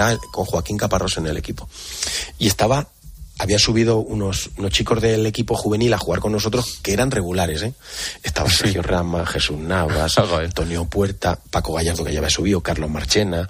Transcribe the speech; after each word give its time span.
era 0.00 0.18
con 0.32 0.44
Joaquín 0.44 0.76
Caparrós 0.76 1.18
en 1.18 1.26
el 1.26 1.36
equipo. 1.36 1.68
Y 2.38 2.46
estaba 2.46 2.88
había 3.40 3.58
subido 3.58 4.00
unos, 4.00 4.50
unos 4.58 4.70
chicos 4.70 5.00
del 5.00 5.24
equipo 5.24 5.56
juvenil 5.56 5.94
a 5.94 5.98
jugar 5.98 6.20
con 6.20 6.30
nosotros 6.30 6.78
que 6.82 6.92
eran 6.92 7.10
regulares, 7.10 7.62
¿eh? 7.62 7.72
Estaba 8.22 8.50
Sergio 8.50 8.82
Rama, 8.82 9.24
Jesús 9.24 9.56
Navas, 9.58 10.18
Antonio 10.18 10.84
Puerta, 10.84 11.38
Paco 11.50 11.72
Gallardo 11.72 12.04
que 12.04 12.12
ya 12.12 12.18
había 12.18 12.28
subido, 12.28 12.60
Carlos 12.60 12.90
Marchena. 12.90 13.48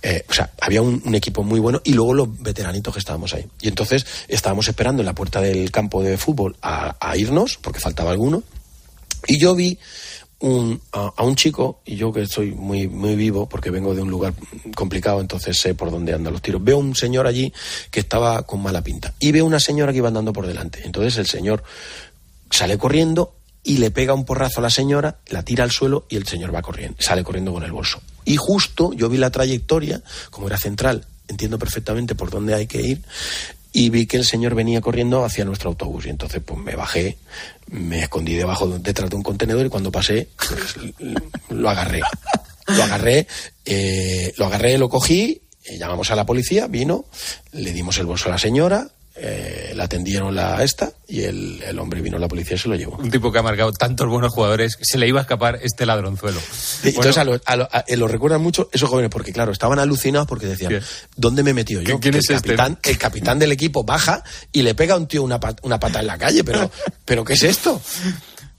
eh, 0.00 0.24
o 0.26 0.32
sea, 0.32 0.50
había 0.58 0.80
un, 0.80 1.02
un 1.04 1.14
equipo 1.14 1.42
muy 1.42 1.60
bueno 1.60 1.82
y 1.84 1.92
luego 1.92 2.14
los 2.14 2.42
veteranitos 2.42 2.94
que 2.94 3.00
estábamos 3.00 3.34
ahí. 3.34 3.46
Y 3.60 3.68
entonces 3.68 4.06
estábamos 4.26 4.68
esperando 4.68 5.02
en 5.02 5.06
la 5.06 5.14
puerta 5.14 5.42
del 5.42 5.70
campo 5.70 6.02
de 6.02 6.16
fútbol 6.16 6.56
a, 6.62 6.96
a 6.98 7.14
irnos, 7.18 7.58
porque 7.60 7.78
faltaba 7.78 8.12
alguno. 8.12 8.42
Y 9.26 9.38
yo 9.38 9.54
vi 9.54 9.78
un, 10.40 10.80
a, 10.92 11.22
un 11.22 11.36
chico, 11.36 11.80
y 11.84 11.96
yo 11.96 12.12
que 12.12 12.26
soy 12.26 12.52
muy, 12.52 12.88
muy 12.88 13.16
vivo, 13.16 13.48
porque 13.48 13.70
vengo 13.70 13.94
de 13.94 14.02
un 14.02 14.10
lugar 14.10 14.34
complicado, 14.74 15.20
entonces 15.20 15.58
sé 15.58 15.74
por 15.74 15.90
dónde 15.90 16.12
andan 16.12 16.32
los 16.32 16.42
tiros. 16.42 16.62
Veo 16.62 16.78
un 16.78 16.94
señor 16.94 17.26
allí 17.26 17.52
que 17.90 18.00
estaba 18.00 18.42
con 18.42 18.62
mala 18.62 18.82
pinta. 18.82 19.14
Y 19.18 19.32
veo 19.32 19.44
una 19.44 19.60
señora 19.60 19.92
que 19.92 19.98
iba 19.98 20.08
andando 20.08 20.32
por 20.32 20.46
delante. 20.46 20.82
Entonces 20.84 21.16
el 21.16 21.26
señor 21.26 21.62
sale 22.50 22.78
corriendo 22.78 23.34
y 23.62 23.78
le 23.78 23.90
pega 23.90 24.14
un 24.14 24.24
porrazo 24.24 24.60
a 24.60 24.62
la 24.62 24.70
señora, 24.70 25.18
la 25.28 25.42
tira 25.42 25.64
al 25.64 25.72
suelo 25.72 26.06
y 26.08 26.16
el 26.16 26.26
señor 26.26 26.54
va 26.54 26.62
corriendo, 26.62 26.96
sale 27.00 27.24
corriendo 27.24 27.52
con 27.52 27.64
el 27.64 27.72
bolso. 27.72 28.00
Y 28.24 28.36
justo 28.36 28.92
yo 28.92 29.08
vi 29.08 29.18
la 29.18 29.30
trayectoria, 29.30 30.02
como 30.30 30.46
era 30.46 30.56
central, 30.56 31.04
entiendo 31.26 31.58
perfectamente 31.58 32.14
por 32.14 32.30
dónde 32.30 32.54
hay 32.54 32.68
que 32.68 32.82
ir, 32.82 33.02
y 33.72 33.90
vi 33.90 34.06
que 34.06 34.16
el 34.18 34.24
señor 34.24 34.54
venía 34.54 34.80
corriendo 34.80 35.24
hacia 35.24 35.44
nuestro 35.44 35.70
autobús. 35.70 36.06
Y 36.06 36.10
entonces 36.10 36.40
pues 36.44 36.60
me 36.60 36.76
bajé, 36.76 37.18
me 37.70 38.00
escondí 38.02 38.34
debajo, 38.34 38.66
de- 38.66 38.78
detrás 38.78 39.10
de 39.10 39.16
un 39.16 39.22
contenedor 39.22 39.66
y 39.66 39.68
cuando 39.68 39.90
pasé, 39.92 40.28
pues, 40.36 40.76
lo 41.50 41.68
agarré. 41.68 42.00
Lo 42.68 42.82
agarré, 42.82 43.26
eh, 43.64 44.32
lo 44.38 44.46
agarré, 44.46 44.76
lo 44.78 44.88
cogí, 44.88 45.42
eh, 45.64 45.78
llamamos 45.78 46.10
a 46.10 46.16
la 46.16 46.26
policía, 46.26 46.66
vino, 46.66 47.04
le 47.52 47.72
dimos 47.72 47.98
el 47.98 48.06
bolso 48.06 48.28
a 48.28 48.32
la 48.32 48.38
señora, 48.38 48.88
eh, 49.18 49.72
la 49.74 49.84
atendieron 49.84 50.34
la 50.34 50.62
esta 50.62 50.92
y 51.08 51.22
el, 51.22 51.62
el 51.62 51.78
hombre 51.78 52.00
vino 52.00 52.18
la 52.18 52.28
policía 52.28 52.56
y 52.56 52.58
se 52.58 52.68
lo 52.68 52.74
llevó. 52.76 52.96
Un 52.96 53.10
tipo 53.10 53.32
que 53.32 53.38
ha 53.38 53.42
marcado 53.42 53.72
tantos 53.72 54.08
buenos 54.08 54.32
jugadores, 54.32 54.76
se 54.82 54.98
le 54.98 55.08
iba 55.08 55.20
a 55.20 55.22
escapar 55.22 55.58
este 55.62 55.86
ladronzuelo. 55.86 56.40
Entonces 56.84 57.16
a 57.18 57.24
lo, 57.24 57.40
a 57.44 57.56
lo- 57.56 57.68
a- 57.72 57.84
eh, 57.86 57.96
lo 57.96 58.08
recuerdan 58.08 58.42
mucho 58.42 58.68
esos 58.72 58.88
jóvenes 58.90 59.10
porque 59.10 59.32
claro, 59.32 59.52
estaban 59.52 59.78
alucinados 59.78 60.26
porque 60.28 60.46
decían, 60.46 60.70
¿Qué? 60.72 60.82
¿dónde 61.16 61.42
me 61.42 61.50
he 61.50 61.54
metido 61.54 61.80
yo? 61.82 61.98
¿Quién 62.00 62.12
Que 62.12 62.18
es 62.18 62.30
el 62.30 62.36
este? 62.36 62.48
capitán, 62.56 62.78
el 62.82 62.98
capitán 62.98 63.38
del 63.38 63.52
equipo 63.52 63.84
baja 63.84 64.22
y 64.52 64.62
le 64.62 64.74
pega 64.74 64.94
a 64.94 64.96
un 64.98 65.06
tío 65.06 65.22
una, 65.22 65.40
pat- 65.40 65.60
una 65.62 65.80
pata 65.80 66.00
en 66.00 66.06
la 66.08 66.18
calle, 66.18 66.44
pero, 66.44 66.70
pero 67.04 67.24
¿qué 67.24 67.34
es 67.34 67.42
esto? 67.44 67.80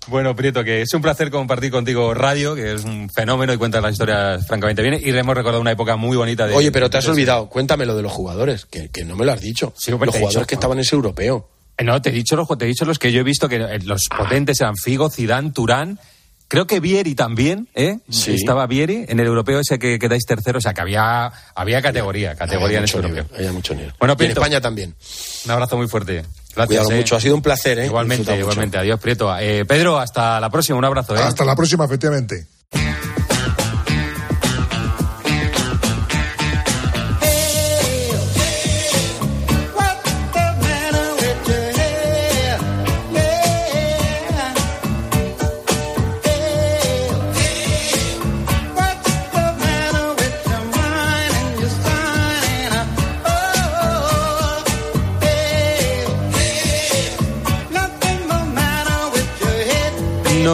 Bueno, 0.07 0.35
Prieto, 0.35 0.63
que 0.63 0.81
es 0.81 0.93
un 0.93 1.01
placer 1.01 1.29
compartir 1.29 1.69
contigo 1.71 2.13
radio, 2.13 2.55
que 2.55 2.73
es 2.73 2.83
un 2.85 3.09
fenómeno 3.09 3.53
y 3.53 3.57
cuentas 3.57 3.81
las 3.81 3.91
historias 3.91 4.45
francamente 4.47 4.81
bien. 4.81 4.95
Y 4.95 5.11
le 5.11 5.19
hemos 5.19 5.35
recordado 5.35 5.59
una 5.61 5.71
época 5.71 5.95
muy 5.97 6.15
bonita 6.15 6.47
de. 6.47 6.53
Oye, 6.55 6.71
pero 6.71 6.89
te 6.89 6.97
has 6.97 7.05
de- 7.05 7.11
olvidado, 7.11 7.49
cuéntame 7.49 7.85
lo 7.85 7.95
de 7.95 8.03
los 8.03 8.11
jugadores, 8.11 8.65
que, 8.65 8.89
que 8.89 9.03
no 9.03 9.15
me 9.15 9.25
lo 9.25 9.33
has 9.33 9.41
dicho. 9.41 9.73
Sí, 9.77 9.91
los 9.91 9.99
jugadores 9.99 10.21
dicho, 10.29 10.45
que 10.47 10.55
¿no? 10.55 10.59
estaban 10.59 10.77
en 10.77 10.81
ese 10.83 10.95
europeo. 10.95 11.49
Eh, 11.77 11.83
No, 11.83 12.01
te 12.01 12.09
he 12.09 12.13
dicho 12.13 12.35
los, 12.35 12.47
te 12.57 12.65
he 12.65 12.67
dicho 12.67 12.85
los 12.85 12.99
que 12.99 13.11
yo 13.11 13.19
he 13.19 13.23
visto 13.23 13.49
que 13.49 13.57
eh, 13.57 13.79
los 13.83 14.03
potentes 14.15 14.59
eran 14.61 14.75
Figo, 14.77 15.09
Zidane, 15.09 15.51
Turán. 15.51 15.99
Creo 16.49 16.65
que 16.65 16.79
Vieri 16.79 17.13
también, 17.13 17.67
¿eh? 17.75 17.99
Sí. 18.09 18.33
Estaba 18.33 18.65
Vieri 18.67 19.03
en 19.09 19.19
el 19.19 19.27
europeo 19.27 19.59
ese 19.59 19.77
que 19.77 19.99
quedáis 19.99 20.23
tercero, 20.25 20.59
o 20.59 20.61
sea 20.61 20.73
que 20.73 20.79
había, 20.79 21.29
había 21.53 21.81
categoría, 21.81 22.35
categoría 22.35 22.65
Había 22.67 22.77
en 22.77 22.83
ese 22.85 22.95
europeo. 22.95 23.25
había 23.35 23.51
mucho 23.51 23.75
nivel. 23.75 23.91
Bueno, 23.99 24.15
Y 24.17 24.23
en. 24.23 24.31
España 24.31 24.61
también. 24.61 24.95
Un 25.43 25.51
abrazo 25.51 25.75
muy 25.75 25.89
fuerte. 25.89 26.23
Gracias. 26.55 26.67
Cuidado 26.67 26.91
eh. 26.91 26.97
mucho, 26.97 27.15
ha 27.15 27.21
sido 27.21 27.35
un 27.35 27.41
placer, 27.41 27.79
¿eh? 27.79 27.85
Igualmente, 27.85 28.37
igualmente. 28.37 28.77
Adiós, 28.77 28.99
Prieto. 28.99 29.35
Eh, 29.37 29.65
Pedro, 29.65 29.99
hasta 29.99 30.39
la 30.39 30.49
próxima. 30.49 30.77
Un 30.77 30.85
abrazo, 30.85 31.15
¿eh? 31.15 31.19
Hasta 31.19 31.45
la 31.45 31.55
próxima, 31.55 31.85
efectivamente. 31.85 32.47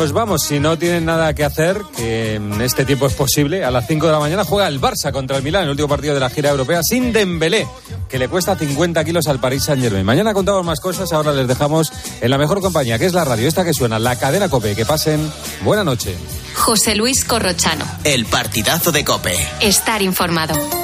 Nos 0.04 0.12
vamos, 0.12 0.44
si 0.44 0.60
no 0.60 0.78
tienen 0.78 1.06
nada 1.06 1.34
que 1.34 1.46
hacer, 1.46 1.82
que 1.96 2.36
en 2.36 2.60
este 2.62 2.84
tiempo 2.84 3.08
es 3.08 3.14
posible. 3.14 3.64
A 3.64 3.72
las 3.72 3.88
5 3.88 4.06
de 4.06 4.12
la 4.12 4.20
mañana 4.20 4.44
juega 4.44 4.68
el 4.68 4.82
Barça 4.82 5.14
contra 5.14 5.38
el 5.38 5.44
Milán, 5.44 5.64
el 5.64 5.70
último 5.70 5.88
partido 5.88 6.14
de 6.14 6.20
la 6.20 6.30
gira 6.30 6.50
europea, 6.50 6.84
sin 6.84 7.14
Dembélé, 7.14 7.66
que 8.10 8.20
le 8.20 8.28
cuesta 8.28 8.58
50 8.58 9.02
kilos 9.06 9.28
al 9.28 9.40
Paris 9.40 9.64
Saint 9.64 9.82
Germain. 9.82 10.06
Mañana 10.06 10.34
contamos 10.34 10.66
más 10.66 10.82
cosas, 10.82 11.14
ahora 11.14 11.32
les 11.32 11.48
dejamos 11.48 11.94
en 12.20 12.30
la 12.30 12.38
mejor 12.38 12.60
compañía, 12.60 13.00
que 13.00 13.06
es 13.06 13.14
la 13.14 13.24
radio, 13.24 13.48
esta 13.48 13.64
que 13.64 13.74
suena, 13.74 13.98
la 13.98 14.18
cadena 14.18 14.50
COPE. 14.50 14.76
Que 14.76 14.86
pasen 14.86 15.32
buena 15.62 15.86
noche. 15.86 16.18
José 16.54 16.96
Luis 16.96 17.24
Corrochano. 17.24 17.86
El 18.04 18.26
partidazo 18.26 18.92
de 18.92 19.06
Cope. 19.06 19.38
Estar 19.62 20.02
informado. 20.02 20.83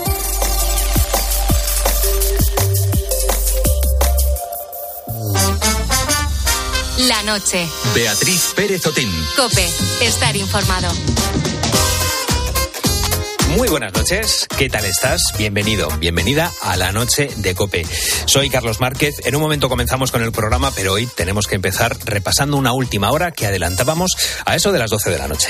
La 7.08 7.24
noche. 7.24 7.66
Beatriz 7.96 8.52
Pérez 8.54 8.86
Otín. 8.86 9.10
Cope. 9.38 9.66
Estar 10.02 10.36
informado. 10.36 10.92
Muy 13.56 13.70
buenas 13.70 13.94
noches, 13.94 14.46
¿qué 14.58 14.70
tal 14.70 14.84
estás? 14.84 15.22
Bienvenido, 15.38 15.90
bienvenida 15.98 16.52
a 16.62 16.76
la 16.76 16.92
noche 16.92 17.30
de 17.38 17.56
Cope. 17.56 17.86
Soy 18.26 18.50
Carlos 18.50 18.82
Márquez, 18.82 19.16
en 19.26 19.36
un 19.36 19.42
momento 19.42 19.70
comenzamos 19.70 20.12
con 20.12 20.24
el 20.24 20.34
programa, 20.34 20.72
pero 20.76 20.94
hoy 20.94 21.08
tenemos 21.08 21.48
que 21.48 21.56
empezar 21.56 21.98
repasando 22.04 22.58
una 22.58 22.74
última 22.74 23.12
hora 23.12 23.32
que 23.32 23.48
adelantábamos 23.48 24.12
a 24.46 24.56
eso 24.56 24.72
de 24.74 24.80
las 24.80 24.92
12 24.92 25.10
de 25.10 25.18
la 25.18 25.28
noche. 25.30 25.48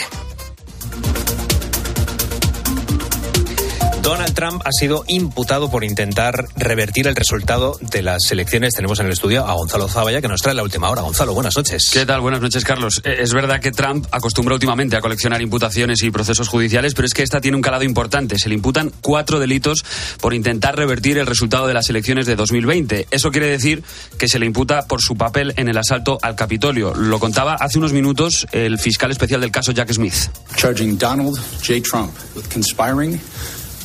Donald 4.10 4.34
Trump 4.34 4.64
ha 4.66 4.72
sido 4.72 5.04
imputado 5.08 5.70
por 5.70 5.84
intentar 5.84 6.48
revertir 6.56 7.06
el 7.06 7.16
resultado 7.16 7.78
de 7.80 8.02
las 8.02 8.32
elecciones. 8.32 8.74
Tenemos 8.74 9.00
en 9.00 9.06
el 9.06 9.12
estudio 9.12 9.46
a 9.46 9.54
Gonzalo 9.54 9.88
Zavalla 9.88 10.20
que 10.20 10.28
nos 10.28 10.42
trae 10.42 10.56
la 10.56 10.64
última 10.64 10.90
hora. 10.90 11.04
Gonzalo, 11.04 11.36
buenas 11.36 11.56
noches. 11.56 11.92
¿Qué 11.94 12.08
tal? 12.08 12.20
Buenas 12.20 12.42
noches, 12.42 12.66
Carlos. 12.66 13.02
Eh, 13.04 13.18
Es 13.20 13.34
verdad 13.36 13.60
que 13.60 13.70
Trump 13.72 14.08
acostumbra 14.10 14.56
últimamente 14.56 14.98
a 14.98 15.02
coleccionar 15.02 15.44
imputaciones 15.44 16.02
y 16.02 16.10
procesos 16.10 16.48
judiciales, 16.48 16.96
pero 16.96 17.06
es 17.06 17.14
que 17.14 17.22
esta 17.22 17.40
tiene 17.40 17.56
un 17.56 17.62
calado 17.62 17.84
importante. 17.84 18.40
Se 18.40 18.50
le 18.50 18.56
imputan 18.56 18.92
cuatro 19.00 19.38
delitos 19.40 19.86
por 20.20 20.34
intentar 20.34 20.76
revertir 20.76 21.20
el 21.20 21.28
resultado 21.28 21.68
de 21.68 21.76
las 21.76 21.88
elecciones 21.92 22.26
de 22.26 22.36
2020. 22.36 23.10
Eso 23.12 23.30
quiere 23.30 23.46
decir 23.46 23.84
que 24.18 24.28
se 24.28 24.40
le 24.40 24.48
imputa 24.48 24.88
por 24.88 25.04
su 25.04 25.18
papel 25.18 25.54
en 25.56 25.70
el 25.70 25.78
asalto 25.78 26.18
al 26.24 26.36
Capitolio. 26.36 26.96
Lo 26.96 27.20
contaba 27.20 27.54
hace 27.60 27.78
unos 27.78 27.94
minutos 27.94 28.48
el 28.54 28.80
fiscal 28.80 29.12
especial 29.12 29.40
del 29.40 29.52
caso 29.52 29.72
Jack 29.72 29.94
Smith. 29.94 30.16
charging 30.56 30.98
Donald 30.98 31.38
J. 31.62 31.80
Trump 31.88 32.12
with 32.36 32.46
conspiring 32.52 33.22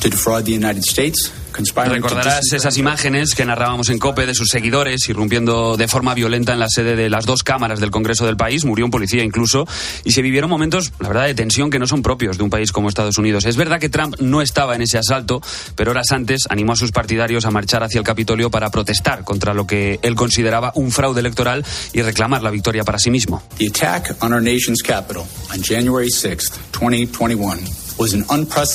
to 0.01 0.09
defraud 0.09 0.45
the 0.45 0.53
United 0.53 0.83
States, 0.83 1.31
Recordarás 1.57 2.51
esas 2.51 2.77
imágenes 2.77 3.33
que 3.33 3.45
narrábamos 3.45 3.89
en 3.89 3.97
COPE 3.97 4.25
de 4.25 4.35
sus 4.35 4.49
seguidores 4.49 5.07
irrumpiendo 5.07 5.77
de 5.77 5.87
forma 5.87 6.13
violenta 6.13 6.51
en 6.51 6.59
la 6.59 6.67
sede 6.67 6.97
de 6.97 7.09
las 7.09 7.25
dos 7.25 7.43
cámaras 7.43 7.79
del 7.79 7.91
Congreso 7.91 8.25
del 8.25 8.35
país. 8.35 8.65
Murió 8.65 8.83
un 8.83 8.91
policía 8.91 9.23
incluso. 9.23 9.65
Y 10.03 10.11
se 10.11 10.21
vivieron 10.21 10.49
momentos, 10.49 10.91
la 10.99 11.07
verdad, 11.07 11.25
de 11.25 11.33
tensión 11.33 11.69
que 11.69 11.79
no 11.79 11.87
son 11.87 12.01
propios 12.01 12.37
de 12.37 12.43
un 12.43 12.49
país 12.49 12.73
como 12.73 12.89
Estados 12.89 13.17
Unidos. 13.17 13.45
Es 13.45 13.55
verdad 13.55 13.79
que 13.79 13.87
Trump 13.87 14.15
no 14.19 14.41
estaba 14.41 14.75
en 14.75 14.81
ese 14.81 14.97
asalto, 14.97 15.41
pero 15.75 15.91
horas 15.91 16.11
antes 16.11 16.41
animó 16.49 16.73
a 16.73 16.75
sus 16.75 16.91
partidarios 16.91 17.45
a 17.45 17.51
marchar 17.51 17.83
hacia 17.83 17.99
el 17.99 18.05
Capitolio 18.05 18.51
para 18.51 18.69
protestar 18.69 19.23
contra 19.23 19.53
lo 19.53 19.65
que 19.65 19.99
él 20.01 20.15
consideraba 20.15 20.73
un 20.75 20.91
fraude 20.91 21.21
electoral 21.21 21.65
y 21.93 22.01
reclamar 22.01 22.43
la 22.43 22.51
victoria 22.51 22.83
para 22.83 22.99
sí 22.99 23.11
mismo. 23.11 23.41
The 23.57 23.67
attack 23.67 24.21
on 24.21 24.33
our 24.33 24.41
nation's 24.41 24.81
capital 24.81 25.25
on 25.53 25.61
January 25.61 26.09
6th, 26.09 26.51
2021 26.73 27.45
was 27.49 27.59
an 27.59 27.84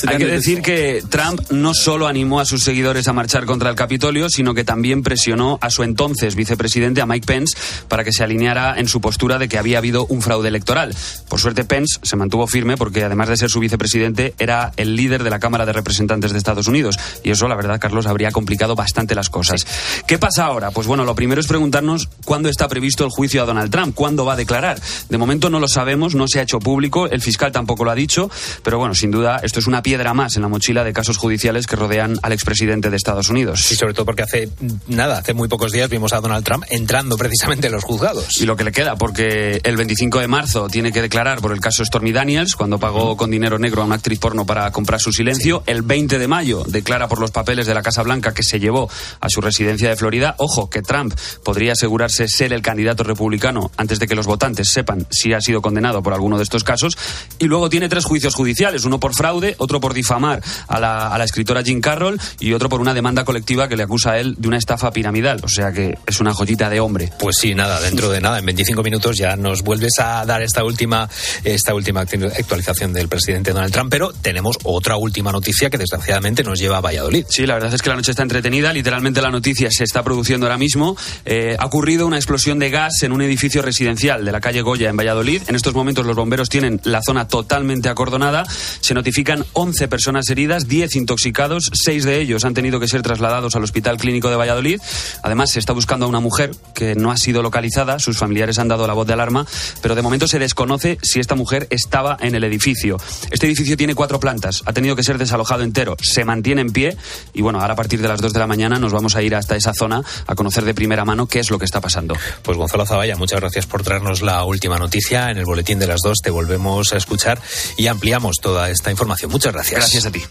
Hay 0.07 0.17
que 0.17 0.25
decir 0.25 0.61
que 0.61 1.03
Trump 1.09 1.41
no 1.51 1.73
solo 1.73 2.07
animó 2.07 2.39
a 2.39 2.45
sus 2.45 2.63
seguidores 2.63 3.07
a 3.07 3.13
marchar 3.13 3.45
contra 3.45 3.69
el 3.69 3.75
Capitolio, 3.75 4.29
sino 4.29 4.53
que 4.53 4.63
también 4.63 5.03
presionó 5.03 5.59
a 5.61 5.69
su 5.69 5.83
entonces 5.83 6.35
vicepresidente, 6.35 7.01
a 7.01 7.05
Mike 7.05 7.25
Pence, 7.25 7.55
para 7.87 8.03
que 8.03 8.11
se 8.11 8.23
alineara 8.23 8.75
en 8.77 8.87
su 8.87 9.01
postura 9.01 9.37
de 9.37 9.47
que 9.47 9.57
había 9.57 9.77
habido 9.77 10.05
un 10.07 10.21
fraude 10.21 10.47
electoral. 10.47 10.95
Por 11.29 11.39
suerte, 11.39 11.63
Pence 11.63 11.99
se 12.01 12.15
mantuvo 12.15 12.47
firme 12.47 12.77
porque, 12.77 13.03
además 13.03 13.29
de 13.29 13.37
ser 13.37 13.49
su 13.49 13.59
vicepresidente, 13.59 14.33
era 14.39 14.71
el 14.77 14.95
líder 14.95 15.23
de 15.23 15.29
la 15.29 15.39
Cámara 15.39 15.65
de 15.65 15.73
Representantes 15.73 16.31
de 16.31 16.37
Estados 16.37 16.67
Unidos. 16.67 16.97
Y 17.23 17.31
eso, 17.31 17.47
la 17.47 17.55
verdad, 17.55 17.79
Carlos, 17.79 18.07
habría 18.07 18.31
complicado 18.31 18.75
bastante 18.75 19.15
las 19.15 19.29
cosas. 19.29 19.65
¿Qué 20.07 20.17
pasa 20.17 20.45
ahora? 20.45 20.71
Pues 20.71 20.87
bueno, 20.87 21.05
lo 21.05 21.15
primero 21.15 21.41
es 21.41 21.47
preguntarnos 21.47 22.09
cuándo 22.25 22.49
está 22.49 22.67
previsto 22.67 23.05
el 23.05 23.11
juicio 23.11 23.43
a 23.43 23.45
Donald 23.45 23.71
Trump, 23.71 23.93
cuándo 23.93 24.25
va 24.25 24.33
a 24.33 24.37
declarar. 24.37 24.79
De 25.09 25.17
momento 25.17 25.49
no 25.49 25.59
lo 25.59 25.67
sabemos, 25.67 26.15
no 26.15 26.27
se 26.27 26.39
ha 26.39 26.43
hecho 26.43 26.59
público, 26.59 27.07
el 27.07 27.21
fiscal 27.21 27.51
tampoco 27.51 27.85
lo 27.85 27.91
ha 27.91 27.95
dicho, 27.95 28.29
pero 28.63 28.79
bueno, 28.79 28.95
sin 28.95 29.10
sin 29.11 29.19
duda 29.19 29.41
esto 29.43 29.59
es 29.59 29.67
una 29.67 29.83
piedra 29.83 30.13
más 30.13 30.37
en 30.37 30.41
la 30.41 30.47
mochila 30.47 30.85
de 30.85 30.93
casos 30.93 31.17
judiciales 31.17 31.67
que 31.67 31.75
rodean 31.75 32.17
al 32.21 32.31
expresidente 32.31 32.89
de 32.89 32.95
Estados 32.95 33.27
Unidos. 33.27 33.59
Sí, 33.59 33.75
sobre 33.75 33.93
todo 33.93 34.05
porque 34.05 34.21
hace 34.21 34.49
nada, 34.87 35.17
hace 35.17 35.33
muy 35.33 35.49
pocos 35.49 35.73
días 35.73 35.89
vimos 35.89 36.13
a 36.13 36.21
Donald 36.21 36.45
Trump 36.45 36.63
entrando 36.69 37.17
precisamente 37.17 37.67
en 37.67 37.73
los 37.73 37.83
juzgados. 37.83 38.39
Y 38.39 38.45
lo 38.45 38.55
que 38.55 38.63
le 38.63 38.71
queda, 38.71 38.95
porque 38.95 39.59
el 39.65 39.75
25 39.75 40.19
de 40.21 40.29
marzo 40.29 40.69
tiene 40.69 40.93
que 40.93 41.01
declarar 41.01 41.41
por 41.41 41.51
el 41.51 41.59
caso 41.59 41.83
Stormy 41.83 42.13
Daniels, 42.13 42.55
cuando 42.55 42.79
pagó 42.79 43.17
con 43.17 43.29
dinero 43.29 43.59
negro 43.59 43.81
a 43.81 43.85
una 43.85 43.95
actriz 43.95 44.17
porno 44.17 44.45
para 44.45 44.71
comprar 44.71 45.01
su 45.01 45.11
silencio. 45.11 45.63
El 45.65 45.81
20 45.81 46.17
de 46.17 46.27
mayo 46.29 46.63
declara 46.65 47.09
por 47.09 47.19
los 47.19 47.31
papeles 47.31 47.67
de 47.67 47.73
la 47.73 47.81
Casa 47.81 48.03
Blanca 48.03 48.33
que 48.33 48.43
se 48.43 48.61
llevó 48.61 48.89
a 49.19 49.29
su 49.29 49.41
residencia 49.41 49.89
de 49.89 49.97
Florida. 49.97 50.35
Ojo, 50.37 50.69
que 50.69 50.81
Trump 50.81 51.13
podría 51.43 51.73
asegurarse 51.73 52.29
ser 52.29 52.53
el 52.53 52.61
candidato 52.61 53.03
republicano 53.03 53.71
antes 53.75 53.99
de 53.99 54.07
que 54.07 54.15
los 54.15 54.25
votantes 54.25 54.69
sepan 54.69 55.05
si 55.09 55.33
ha 55.33 55.41
sido 55.41 55.61
condenado 55.61 56.01
por 56.01 56.13
alguno 56.13 56.37
de 56.37 56.43
estos 56.43 56.63
casos. 56.63 56.97
Y 57.39 57.47
luego 57.47 57.69
tiene 57.69 57.89
tres 57.89 58.05
juicios 58.05 58.35
judiciales, 58.35 58.85
uno 58.85 59.00
por 59.01 59.13
fraude, 59.13 59.55
otro 59.57 59.81
por 59.81 59.93
difamar 59.93 60.41
a 60.69 60.79
la, 60.79 61.07
a 61.09 61.17
la 61.17 61.25
escritora 61.25 61.61
Jean 61.61 61.81
Carroll 61.81 62.17
y 62.39 62.53
otro 62.53 62.69
por 62.69 62.79
una 62.79 62.93
demanda 62.93 63.25
colectiva 63.25 63.67
que 63.67 63.75
le 63.75 63.83
acusa 63.83 64.11
a 64.11 64.19
él 64.19 64.35
de 64.37 64.47
una 64.47 64.57
estafa 64.57 64.91
piramidal. 64.91 65.41
O 65.43 65.49
sea 65.49 65.73
que 65.73 65.97
es 66.07 66.21
una 66.21 66.33
joyita 66.33 66.69
de 66.69 66.79
hombre. 66.79 67.11
Pues 67.19 67.35
sí, 67.39 67.53
nada, 67.53 67.81
dentro 67.81 68.09
de 68.09 68.21
nada, 68.21 68.39
en 68.39 68.45
25 68.45 68.81
minutos 68.83 69.17
ya 69.17 69.35
nos 69.35 69.63
vuelves 69.63 69.99
a 69.99 70.25
dar 70.25 70.41
esta 70.41 70.63
última, 70.63 71.09
esta 71.43 71.73
última 71.73 72.01
actualización 72.01 72.93
del 72.93 73.09
presidente 73.09 73.51
Donald 73.51 73.73
Trump, 73.73 73.91
pero 73.91 74.13
tenemos 74.13 74.57
otra 74.63 74.95
última 74.95 75.31
noticia 75.31 75.69
que 75.69 75.77
desgraciadamente 75.77 76.43
nos 76.43 76.59
lleva 76.59 76.77
a 76.77 76.81
Valladolid. 76.81 77.25
Sí, 77.29 77.45
la 77.45 77.55
verdad 77.55 77.73
es 77.73 77.81
que 77.81 77.89
la 77.89 77.95
noche 77.95 78.11
está 78.11 78.23
entretenida, 78.23 78.71
literalmente 78.71 79.21
la 79.21 79.31
noticia 79.31 79.69
se 79.71 79.83
está 79.83 80.03
produciendo 80.03 80.45
ahora 80.45 80.57
mismo. 80.57 80.95
Eh, 81.25 81.55
ha 81.57 81.65
ocurrido 81.65 82.07
una 82.07 82.17
explosión 82.17 82.59
de 82.59 82.69
gas 82.69 83.03
en 83.03 83.11
un 83.11 83.21
edificio 83.21 83.61
residencial 83.61 84.23
de 84.23 84.31
la 84.31 84.41
calle 84.41 84.61
Goya 84.61 84.89
en 84.89 84.97
Valladolid. 84.97 85.41
En 85.47 85.55
estos 85.55 85.73
momentos 85.73 86.05
los 86.05 86.15
bomberos 86.15 86.49
tienen 86.49 86.79
la 86.83 87.01
zona 87.01 87.27
totalmente 87.27 87.89
acordonada. 87.89 88.43
Se 88.79 88.90
notifican 88.93 89.45
11 89.53 89.87
personas 89.87 90.29
heridas, 90.29 90.67
10 90.67 90.95
intoxicados, 90.95 91.69
6 91.73 92.03
de 92.03 92.19
ellos 92.19 92.45
han 92.45 92.53
tenido 92.53 92.79
que 92.79 92.87
ser 92.87 93.01
trasladados 93.01 93.55
al 93.55 93.63
Hospital 93.63 93.97
Clínico 93.97 94.29
de 94.29 94.35
Valladolid. 94.35 94.81
Además, 95.23 95.51
se 95.51 95.59
está 95.59 95.73
buscando 95.73 96.05
a 96.05 96.09
una 96.09 96.19
mujer 96.19 96.51
que 96.73 96.95
no 96.95 97.11
ha 97.11 97.17
sido 97.17 97.41
localizada, 97.41 97.99
sus 97.99 98.17
familiares 98.17 98.59
han 98.59 98.67
dado 98.67 98.87
la 98.87 98.93
voz 98.93 99.07
de 99.07 99.13
alarma, 99.13 99.45
pero 99.81 99.95
de 99.95 100.01
momento 100.01 100.27
se 100.27 100.39
desconoce 100.39 100.97
si 101.01 101.19
esta 101.19 101.35
mujer 101.35 101.67
estaba 101.69 102.17
en 102.19 102.35
el 102.35 102.43
edificio. 102.43 102.97
Este 103.29 103.47
edificio 103.47 103.77
tiene 103.77 103.95
cuatro 103.95 104.19
plantas, 104.19 104.63
ha 104.65 104.73
tenido 104.73 104.95
que 104.95 105.03
ser 105.03 105.17
desalojado 105.17 105.63
entero, 105.63 105.95
se 106.01 106.25
mantiene 106.25 106.61
en 106.61 106.71
pie 106.71 106.97
y 107.33 107.41
bueno, 107.41 107.61
ahora 107.61 107.73
a 107.73 107.75
partir 107.75 108.01
de 108.01 108.07
las 108.07 108.21
2 108.21 108.33
de 108.33 108.39
la 108.39 108.47
mañana 108.47 108.79
nos 108.79 108.91
vamos 108.91 109.15
a 109.15 109.21
ir 109.21 109.35
hasta 109.35 109.55
esa 109.55 109.73
zona 109.73 110.03
a 110.27 110.35
conocer 110.35 110.65
de 110.65 110.73
primera 110.73 111.05
mano 111.05 111.27
qué 111.27 111.39
es 111.39 111.51
lo 111.51 111.59
que 111.59 111.65
está 111.65 111.81
pasando. 111.81 112.15
Pues 112.41 112.57
Gonzalo 112.57 112.85
Zavalla, 112.85 113.15
muchas 113.15 113.39
gracias 113.39 113.65
por 113.65 113.83
traernos 113.83 114.21
la 114.21 114.43
última 114.43 114.79
noticia. 114.79 115.29
En 115.29 115.37
el 115.37 115.45
boletín 115.45 115.79
de 115.79 115.87
las 115.87 116.01
2 116.03 116.19
te 116.23 116.31
volvemos 116.31 116.93
a 116.93 116.97
escuchar 116.97 117.39
y 117.77 117.87
ampliamos 117.87 118.37
toda 118.41 118.69
esta 118.69 118.80
información. 118.89 119.29
Muchas 119.31 119.53
gracias. 119.53 119.79
Gracias 119.79 120.05
a 120.05 120.11
ti. 120.11 120.23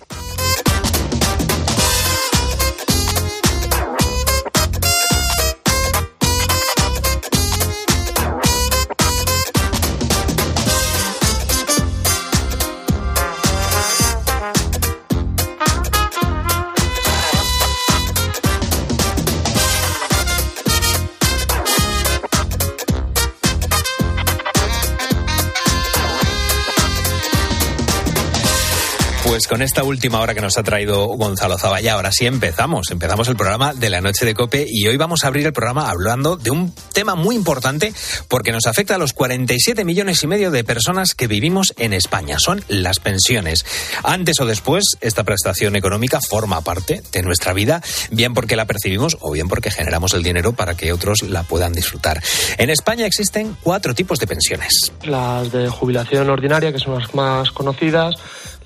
Pues 29.40 29.48
con 29.48 29.62
esta 29.62 29.82
última 29.84 30.20
hora 30.20 30.34
que 30.34 30.42
nos 30.42 30.58
ha 30.58 30.62
traído 30.62 31.06
Gonzalo 31.06 31.56
Zavalla, 31.56 31.94
ahora 31.94 32.12
sí 32.12 32.26
empezamos. 32.26 32.90
Empezamos 32.90 33.26
el 33.26 33.36
programa 33.36 33.72
de 33.72 33.88
la 33.88 34.02
noche 34.02 34.26
de 34.26 34.34
Cope 34.34 34.66
y 34.68 34.86
hoy 34.86 34.98
vamos 34.98 35.24
a 35.24 35.28
abrir 35.28 35.46
el 35.46 35.54
programa 35.54 35.88
hablando 35.88 36.36
de 36.36 36.50
un 36.50 36.74
tema 36.92 37.14
muy 37.14 37.36
importante 37.36 37.94
porque 38.28 38.52
nos 38.52 38.66
afecta 38.66 38.96
a 38.96 38.98
los 38.98 39.14
47 39.14 39.82
millones 39.86 40.22
y 40.22 40.26
medio 40.26 40.50
de 40.50 40.62
personas 40.62 41.14
que 41.14 41.26
vivimos 41.26 41.72
en 41.78 41.94
España. 41.94 42.38
Son 42.38 42.62
las 42.68 43.00
pensiones. 43.00 43.64
Antes 44.04 44.38
o 44.40 44.44
después, 44.44 44.84
esta 45.00 45.24
prestación 45.24 45.74
económica 45.74 46.20
forma 46.20 46.60
parte 46.60 47.00
de 47.10 47.22
nuestra 47.22 47.54
vida, 47.54 47.80
bien 48.10 48.34
porque 48.34 48.56
la 48.56 48.66
percibimos 48.66 49.16
o 49.22 49.32
bien 49.32 49.48
porque 49.48 49.70
generamos 49.70 50.12
el 50.12 50.22
dinero 50.22 50.52
para 50.52 50.76
que 50.76 50.92
otros 50.92 51.22
la 51.22 51.44
puedan 51.44 51.72
disfrutar. 51.72 52.22
En 52.58 52.68
España 52.68 53.06
existen 53.06 53.56
cuatro 53.62 53.94
tipos 53.94 54.18
de 54.18 54.26
pensiones. 54.26 54.92
Las 55.02 55.50
de 55.50 55.70
jubilación 55.70 56.28
ordinaria, 56.28 56.74
que 56.74 56.78
son 56.78 56.98
las 56.98 57.14
más 57.14 57.50
conocidas, 57.52 58.16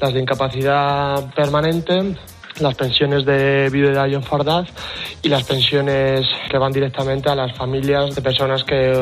las 0.00 0.12
de 0.12 0.20
incapacidad 0.20 1.32
permanente, 1.35 2.17
las 2.60 2.74
pensiones 2.76 3.24
de 3.24 3.68
viudedad 3.70 4.06
y 4.06 4.14
enfardad 4.14 4.64
y 5.22 5.28
las 5.28 5.42
pensiones 5.44 6.24
que 6.50 6.58
van 6.58 6.72
directamente 6.72 7.28
a 7.28 7.34
las 7.34 7.56
familias 7.56 8.14
de 8.14 8.22
personas 8.22 8.62
que 8.64 8.94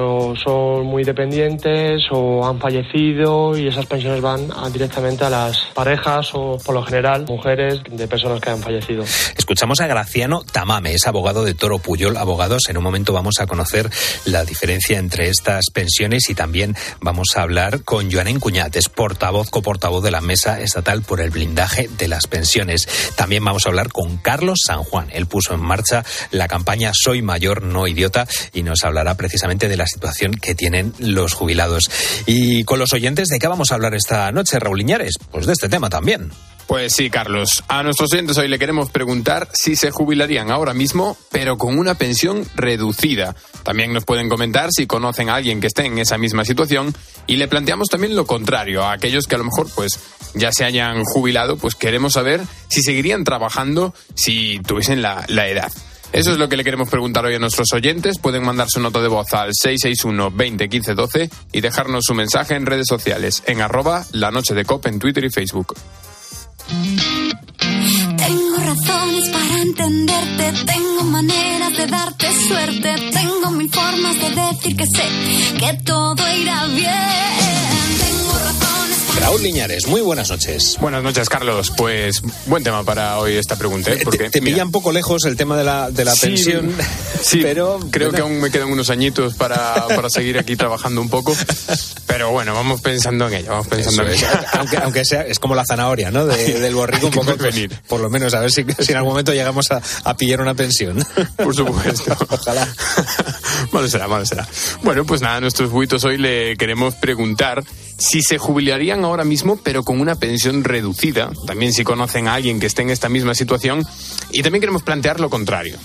son 0.42 0.86
muy 0.86 1.04
dependientes 1.04 2.02
o 2.10 2.46
han 2.46 2.58
fallecido 2.58 3.56
y 3.56 3.68
esas 3.68 3.86
pensiones 3.86 4.20
van 4.20 4.48
a- 4.56 4.70
directamente 4.70 5.24
a 5.24 5.30
las 5.30 5.58
parejas 5.74 6.30
o 6.34 6.56
por 6.64 6.74
lo 6.74 6.82
general 6.82 7.24
mujeres 7.28 7.80
de 7.90 8.08
personas 8.08 8.40
que 8.40 8.50
han 8.50 8.60
fallecido. 8.60 9.04
Escuchamos 9.36 9.80
a 9.80 9.86
Graciano 9.86 10.42
Tamame, 10.50 10.94
es 10.94 11.06
abogado 11.06 11.44
de 11.44 11.54
Toro 11.54 11.78
Puyol 11.78 12.16
Abogados. 12.16 12.62
En 12.68 12.78
un 12.78 12.84
momento 12.84 13.12
vamos 13.12 13.40
a 13.40 13.46
conocer 13.46 13.90
la 14.24 14.44
diferencia 14.44 14.98
entre 14.98 15.28
estas 15.28 15.66
pensiones 15.70 16.30
y 16.30 16.34
también 16.34 16.74
vamos 17.00 17.28
a 17.36 17.42
hablar 17.42 17.82
con 17.84 18.10
Joanen 18.10 18.40
Cuñat, 18.40 18.74
es 18.76 18.88
portavoz, 18.88 19.50
coportavoz 19.50 20.02
de 20.02 20.10
la 20.10 20.20
Mesa 20.20 20.60
Estatal 20.60 21.02
por 21.02 21.20
el 21.20 21.30
Blindaje 21.30 21.88
de 21.98 22.08
las 22.08 22.26
Pensiones. 22.26 22.88
También 23.16 23.41
vamos 23.44 23.66
a 23.66 23.68
hablar 23.68 23.92
con 23.92 24.16
Carlos 24.18 24.60
San 24.66 24.82
Juan. 24.82 25.08
Él 25.12 25.26
puso 25.26 25.54
en 25.54 25.60
marcha 25.60 26.04
la 26.30 26.48
campaña 26.48 26.92
Soy 26.94 27.22
Mayor, 27.22 27.62
no 27.62 27.86
Idiota 27.86 28.26
y 28.52 28.62
nos 28.62 28.84
hablará 28.84 29.16
precisamente 29.16 29.68
de 29.68 29.76
la 29.76 29.86
situación 29.86 30.34
que 30.34 30.54
tienen 30.54 30.92
los 30.98 31.34
jubilados. 31.34 31.90
Y 32.26 32.64
con 32.64 32.78
los 32.78 32.92
oyentes, 32.92 33.28
¿de 33.28 33.38
qué 33.38 33.48
vamos 33.48 33.70
a 33.70 33.74
hablar 33.74 33.94
esta 33.94 34.30
noche, 34.32 34.58
Raúl 34.58 34.80
Iñares? 34.80 35.14
Pues 35.30 35.46
de 35.46 35.52
este 35.52 35.68
tema 35.68 35.90
también. 35.90 36.30
Pues 36.66 36.94
sí, 36.94 37.10
Carlos. 37.10 37.62
A 37.68 37.82
nuestros 37.82 38.12
oyentes 38.12 38.38
hoy 38.38 38.48
le 38.48 38.58
queremos 38.58 38.90
preguntar 38.90 39.48
si 39.52 39.76
se 39.76 39.90
jubilarían 39.90 40.50
ahora 40.50 40.72
mismo, 40.72 41.16
pero 41.30 41.58
con 41.58 41.78
una 41.78 41.94
pensión 41.96 42.46
reducida. 42.54 43.34
También 43.62 43.92
nos 43.92 44.04
pueden 44.04 44.28
comentar 44.28 44.68
si 44.70 44.86
conocen 44.86 45.28
a 45.28 45.34
alguien 45.34 45.60
que 45.60 45.66
esté 45.66 45.84
en 45.84 45.98
esa 45.98 46.18
misma 46.18 46.44
situación 46.44 46.94
y 47.26 47.36
le 47.36 47.48
planteamos 47.48 47.88
también 47.88 48.16
lo 48.16 48.26
contrario, 48.26 48.84
a 48.84 48.92
aquellos 48.92 49.26
que 49.26 49.34
a 49.34 49.38
lo 49.38 49.44
mejor 49.44 49.68
pues 49.74 49.98
ya 50.34 50.52
se 50.52 50.64
hayan 50.64 51.04
jubilado, 51.04 51.56
pues 51.56 51.74
queremos 51.74 52.14
saber 52.14 52.40
si 52.68 52.82
seguirían 52.82 53.24
trabajando 53.24 53.94
si 54.14 54.60
tuviesen 54.66 55.02
la, 55.02 55.24
la 55.28 55.48
edad. 55.48 55.72
Eso 56.12 56.30
es 56.32 56.38
lo 56.38 56.48
que 56.48 56.58
le 56.58 56.64
queremos 56.64 56.90
preguntar 56.90 57.24
hoy 57.24 57.34
a 57.34 57.38
nuestros 57.38 57.72
oyentes. 57.72 58.18
Pueden 58.18 58.44
mandar 58.44 58.68
su 58.68 58.80
nota 58.80 59.00
de 59.00 59.08
voz 59.08 59.32
al 59.32 59.50
661 59.54 60.30
20 60.30 60.68
15 60.68 60.94
12 60.94 61.30
y 61.52 61.60
dejarnos 61.62 62.04
su 62.06 62.14
mensaje 62.14 62.54
en 62.54 62.66
redes 62.66 62.86
sociales 62.86 63.42
en 63.46 63.62
arroba 63.62 64.04
la 64.12 64.30
noche 64.30 64.54
de 64.54 64.66
COP 64.66 64.86
en 64.86 64.98
Twitter 64.98 65.24
y 65.24 65.30
Facebook. 65.30 65.74
Tengo 68.16 68.56
razones 68.58 69.28
para 69.30 69.62
entenderte, 69.62 70.52
tengo 70.66 71.02
maneras 71.04 71.76
de 71.78 71.86
darte 71.86 72.26
suerte, 72.46 72.94
tengo 73.12 73.50
mil 73.52 73.70
formas 73.70 74.20
de 74.20 74.42
decir 74.52 74.76
que 74.76 74.86
sé 74.86 75.04
que 75.58 75.78
todo 75.84 76.16
irá 76.36 76.66
bien. 76.66 77.61
Raúl 79.20 79.42
Liñares, 79.42 79.86
muy 79.86 80.00
buenas 80.00 80.30
noches. 80.30 80.78
Buenas 80.80 81.02
noches, 81.02 81.28
Carlos. 81.28 81.70
Pues 81.76 82.22
buen 82.46 82.64
tema 82.64 82.82
para 82.82 83.18
hoy 83.18 83.36
esta 83.36 83.56
pregunta. 83.56 83.92
¿eh? 83.92 83.96
Te- 83.98 84.04
Porque, 84.04 84.30
te, 84.30 84.40
mira, 84.40 84.54
pilla 84.54 84.64
un 84.64 84.72
poco 84.72 84.90
lejos 84.90 85.24
el 85.26 85.36
tema 85.36 85.56
de 85.56 85.64
la, 85.64 85.90
de 85.90 86.04
la 86.04 86.14
Sí, 86.14 86.26
pensión, 86.28 86.74
Sí, 87.22 87.38
pero 87.42 87.78
creo 87.90 88.10
que 88.10 88.20
aún 88.22 88.40
me 88.40 88.50
quedan 88.50 88.68
unos 88.70 88.90
añitos 88.90 89.34
para, 89.34 89.86
para 89.88 90.08
seguir 90.10 90.38
aquí 90.38 90.56
trabajando 90.56 91.00
un 91.00 91.08
poco. 91.08 91.36
Pero 92.06 92.30
bueno, 92.30 92.54
vamos 92.54 92.80
pensando 92.80 93.28
en 93.28 93.34
ello, 93.34 93.50
vamos 93.50 93.68
pensando 93.68 94.02
eso 94.02 94.24
en 94.26 94.32
ello. 94.32 94.40
aunque, 94.58 94.76
aunque 94.78 95.04
sea, 95.04 95.22
es 95.22 95.38
como 95.38 95.54
la 95.54 95.64
zanahoria, 95.66 96.10
¿no? 96.10 96.26
De- 96.26 96.58
del 96.60 96.74
borrico 96.74 97.06
un 97.06 97.12
poco, 97.12 97.36
pues, 97.36 97.54
por 97.86 98.00
lo 98.00 98.10
menos 98.10 98.34
a 98.34 98.40
ver 98.40 98.50
si, 98.50 98.64
si 98.80 98.90
en 98.92 98.96
algún 98.96 99.12
momento 99.12 99.32
llegamos 99.32 99.70
a, 99.70 99.80
a 100.04 100.16
pillar 100.16 100.40
una 100.40 100.54
pensión. 100.54 101.04
Por 101.36 101.54
supuesto. 101.54 102.16
Ojalá. 102.30 102.66
Malo 103.70 103.88
será, 103.88 104.08
malo 104.08 104.24
será. 104.26 104.48
Bueno, 104.82 105.04
pues 105.04 105.20
nada, 105.20 105.36
a 105.36 105.40
nuestros 105.40 105.70
buitos 105.70 106.02
hoy 106.04 106.16
le 106.18 106.56
queremos 106.56 106.94
preguntar 106.94 107.62
si 108.02 108.22
se 108.22 108.38
jubilarían 108.38 109.04
ahora 109.04 109.24
mismo, 109.24 109.56
pero 109.62 109.84
con 109.84 110.00
una 110.00 110.16
pensión 110.16 110.64
reducida. 110.64 111.30
También 111.46 111.72
si 111.72 111.84
conocen 111.84 112.26
a 112.26 112.34
alguien 112.34 112.58
que 112.58 112.66
esté 112.66 112.82
en 112.82 112.90
esta 112.90 113.08
misma 113.08 113.34
situación. 113.34 113.84
Y 114.32 114.42
también 114.42 114.60
queremos 114.60 114.82
plantear 114.82 115.20
lo 115.20 115.30
contrario. 115.30 115.76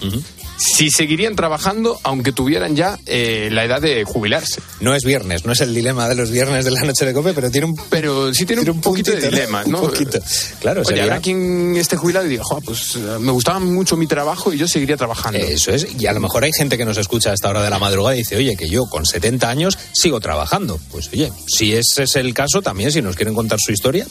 Si 0.58 0.90
seguirían 0.90 1.36
trabajando 1.36 2.00
aunque 2.04 2.32
tuvieran 2.32 2.76
ya 2.76 2.98
eh, 3.06 3.50
la 3.52 3.64
edad 3.66 3.80
de 3.82 4.04
jubilarse. 4.04 4.60
No 4.80 4.96
es 4.96 5.04
viernes, 5.04 5.46
no 5.46 5.52
es 5.54 5.62
el 5.62 5.74
dilema 5.74 6.10
de 6.10 6.16
los 6.16 6.32
viernes 6.32 6.66
de 6.66 6.72
la 6.72 6.82
noche 6.82 7.06
de 7.06 7.14
cope, 7.14 7.34
pero 7.34 7.52
tiene 7.52 7.68
un, 7.68 7.76
Pero 7.90 8.34
sí 8.34 8.46
tiene, 8.46 8.70
un, 8.70 8.82
poquito 8.82 9.12
de 9.12 9.22
dilema, 9.30 9.64
Un 9.66 9.72
¿no? 9.72 9.82
poquito. 9.82 10.20
Claro, 10.60 10.82
Oye, 10.82 10.90
sería- 10.90 11.04
habrá 11.04 11.20
quien 11.20 11.76
esté 11.78 11.96
jubilado 11.96 12.26
y 12.26 12.30
diga, 12.30 12.44
"Jo, 12.44 12.60
pues 12.62 12.96
eh, 12.96 13.00
me 13.20 13.32
gustaba 13.32 13.60
mucho 13.60 13.96
mi 13.98 14.08
trabajo 14.08 14.52
y 14.52 14.58
yo 14.58 14.68
seguiría 14.68 14.98
trabajando. 14.98 15.38
Eso 15.40 15.72
es, 15.72 15.88
y 15.98 16.06
a 16.08 16.14
lo 16.14 16.20
mejor 16.20 16.44
hay 16.44 16.52
gente 16.52 16.78
que 16.78 16.86
nos 16.86 16.98
escucha 16.98 17.32
a 17.32 17.34
esta 17.34 17.50
hora 17.50 17.62
de 17.62 17.70
la 17.70 17.80
madrugada 17.80 18.16
y 18.16 18.20
dice, 18.20 18.36
oye, 18.36 18.56
que 18.56 18.68
yo 18.70 18.86
con 18.88 19.06
70 19.06 19.50
años 19.50 19.78
sigo 19.94 20.20
trabajando. 20.20 20.80
Pues 20.92 21.10
oye, 21.14 21.32
si 21.48 21.74
ese 21.74 22.04
es 22.04 22.16
el 22.16 22.34
caso, 22.34 22.62
también 22.62 22.92
si 22.92 23.02
nos 23.02 23.16
quieren 23.16 23.36
contar 23.36 23.60
su 23.62 23.72
historia, 23.72 24.06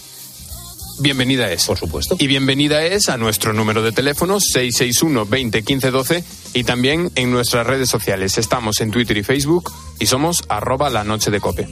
bienvenida 0.99 1.51
es. 1.51 1.67
Por 1.67 1.79
supuesto. 1.79 2.17
Y 2.19 2.27
bienvenida 2.27 2.85
es 2.85 3.09
a 3.09 3.17
nuestro 3.17 3.53
número 3.53 3.83
de 3.83 3.93
teléfono 3.93 4.41
661 4.41 5.27
20 5.27 5.63
15 5.63 5.91
12 5.91 6.25
y 6.55 6.65
también 6.65 7.11
en 7.15 7.31
nuestras 7.31 7.67
redes 7.67 7.89
sociales. 7.89 8.39
Estamos 8.39 8.81
en 8.81 8.91
Twitter 8.91 9.17
y 9.17 9.23
Facebook 9.23 9.73
y 9.99 10.07
somos 10.07 10.45
arroba 10.49 10.91
la 10.91 11.05
noche 11.05 11.31
de 11.31 11.41
cope. 11.41 11.69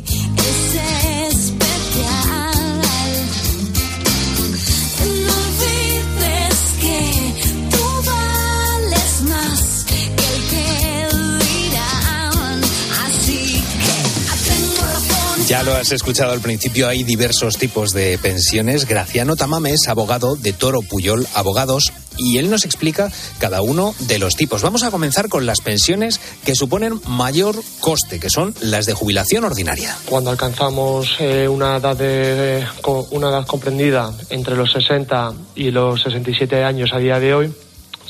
Lo 15.64 15.74
has 15.74 15.92
escuchado 15.92 16.32
al 16.32 16.40
principio, 16.40 16.88
hay 16.88 17.04
diversos 17.04 17.56
tipos 17.56 17.92
de 17.92 18.18
pensiones. 18.18 18.86
Graciano 18.86 19.34
Tamame 19.34 19.70
es 19.70 19.88
abogado 19.88 20.36
de 20.36 20.52
Toro 20.52 20.82
Puyol 20.82 21.26
Abogados 21.34 21.92
y 22.18 22.36
él 22.38 22.50
nos 22.50 22.64
explica 22.64 23.10
cada 23.38 23.62
uno 23.62 23.94
de 24.00 24.18
los 24.18 24.36
tipos. 24.36 24.62
Vamos 24.62 24.82
a 24.82 24.90
comenzar 24.90 25.28
con 25.28 25.46
las 25.46 25.60
pensiones 25.60 26.20
que 26.44 26.54
suponen 26.54 27.00
mayor 27.06 27.56
coste, 27.80 28.20
que 28.20 28.30
son 28.30 28.54
las 28.60 28.84
de 28.86 28.94
jubilación 28.94 29.44
ordinaria. 29.44 29.96
Cuando 30.04 30.30
alcanzamos 30.30 31.16
eh, 31.20 31.48
una, 31.48 31.76
edad 31.76 31.96
de, 31.96 32.66
una 33.10 33.30
edad 33.30 33.46
comprendida 33.46 34.12
entre 34.30 34.56
los 34.56 34.72
60 34.72 35.32
y 35.54 35.70
los 35.70 36.02
67 36.02 36.62
años 36.62 36.92
a 36.92 36.98
día 36.98 37.18
de 37.18 37.34
hoy, 37.34 37.54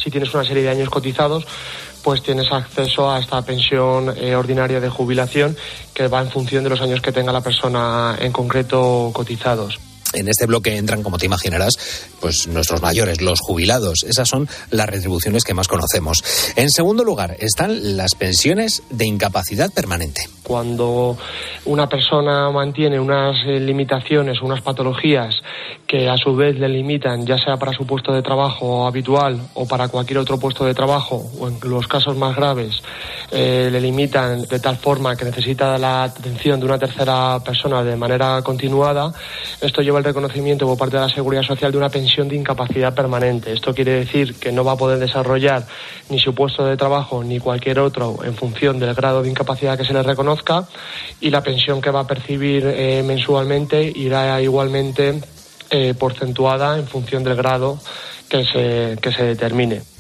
si 0.03 0.11
tienes 0.11 0.35
una 0.35 0.45
serie 0.45 0.65
de 0.65 0.71
años 0.71 0.91
cotizados, 0.91 1.47
pues 2.05 2.23
tienes 2.23 2.53
acceso 2.53 3.11
a 3.11 3.19
esta 3.19 3.41
pensión 3.43 4.15
eh, 4.17 4.37
ordinaria 4.37 4.79
de 4.79 4.91
jubilación 4.91 5.57
que 5.95 6.07
va 6.07 6.21
en 6.21 6.31
función 6.31 6.63
de 6.63 6.71
los 6.71 6.83
años 6.83 7.01
que 7.01 7.13
tenga 7.13 7.33
la 7.33 7.41
persona 7.41 8.17
en 8.21 8.31
concreto 8.31 9.11
cotizados. 9.15 9.81
En 10.15 10.29
este 10.29 10.47
bloque 10.47 10.77
entran, 10.77 11.03
como 11.03 11.19
te 11.19 11.27
imaginarás, 11.27 11.75
pues 12.21 12.47
nuestros 12.49 12.83
mayores, 12.83 13.21
los 13.21 13.41
jubilados. 13.41 14.05
Esas 14.05 14.29
son 14.29 14.49
las 14.71 14.89
retribuciones 14.89 15.45
que 15.45 15.55
más 15.55 15.69
conocemos. 15.69 16.23
En 16.57 16.71
segundo 16.71 17.05
lugar, 17.05 17.37
están 17.41 17.97
las 17.97 18.15
pensiones 18.15 18.83
de 18.91 19.07
incapacidad 19.07 19.73
permanente. 19.73 20.29
Cuando 20.43 21.17
una 21.65 21.89
persona 21.89 22.51
mantiene 22.51 23.01
unas 23.01 23.37
eh, 23.47 23.59
limitaciones, 23.61 24.43
unas 24.43 24.61
patologías 24.61 25.35
que 25.87 26.09
a 26.09 26.17
su 26.17 26.35
vez 26.35 26.59
le 26.59 26.69
limitan, 26.69 27.27
ya 27.27 27.39
sea 27.39 27.57
para 27.57 27.73
su 27.73 27.87
puesto 27.87 28.13
de 28.13 28.23
trabajo 28.23 28.87
habitual 28.87 29.41
o 29.55 29.67
para 29.67 29.89
cualquier 29.89 30.19
otro 30.19 30.39
puesto 30.39 30.65
de 30.65 30.75
trabajo, 30.75 31.25
o 31.39 31.49
en 31.49 31.59
los 31.63 31.87
casos 31.87 32.17
más 32.17 32.37
graves, 32.37 32.83
eh, 33.31 33.69
le 33.71 33.81
limitan 33.81 34.43
de 34.43 34.61
tal 34.61 34.77
forma 34.77 35.17
que 35.17 35.25
necesita 35.25 35.79
la 35.79 36.05
atención 36.05 36.61
de 36.61 36.67
una 36.67 36.79
tercera 36.79 37.41
persona 37.45 37.83
de 37.83 37.97
manera 37.97 38.41
continuada, 38.43 39.13
esto 39.61 39.83
lleva 39.83 39.99
el 39.99 40.05
reconocimiento 40.05 40.67
por 40.67 40.79
parte 40.79 40.97
de 40.97 41.03
la 41.03 41.09
Seguridad 41.09 41.43
Social 41.43 41.73
de 41.73 41.79
una 41.79 41.89
pensión 41.89 42.29
de 42.29 42.37
incapacidad 42.37 42.95
permanente. 42.95 43.53
Esto 43.53 43.75
quiere 43.75 43.93
decir 43.93 44.35
que 44.35 44.53
no 44.53 44.65
va 44.65 44.73
a 44.73 44.77
poder 44.77 44.99
desarrollar 44.99 45.67
ni 46.11 46.19
su 46.19 46.35
puesto 46.35 46.65
de 46.65 46.77
trabajo 46.77 47.25
ni 47.25 47.39
cualquier 47.39 47.79
otro 47.79 48.19
en 48.25 48.35
función 48.35 48.79
del 48.79 48.95
grado 48.95 49.23
de 49.23 49.31
incapacidad 49.31 49.79
que 49.79 49.85
se 49.85 49.93
le 49.93 50.03
reconozca 50.03 50.67
y 51.21 51.31
la 51.31 51.43
pensión 51.43 51.81
que 51.81 51.91
va 51.91 52.01
a 52.01 52.07
percibir 52.07 52.65
eh, 52.67 53.03
mensualmente 53.05 53.83
irá 53.95 54.41
igualmente 54.41 55.21
eh, 55.71 55.95
porcentuada 55.99 56.79
en 56.79 56.87
función 56.87 57.25
del 57.25 57.37
grado 57.37 57.79
que 58.29 58.45
se, 58.45 58.99
que 59.01 59.13
se 59.13 59.25
determine. 59.25 59.94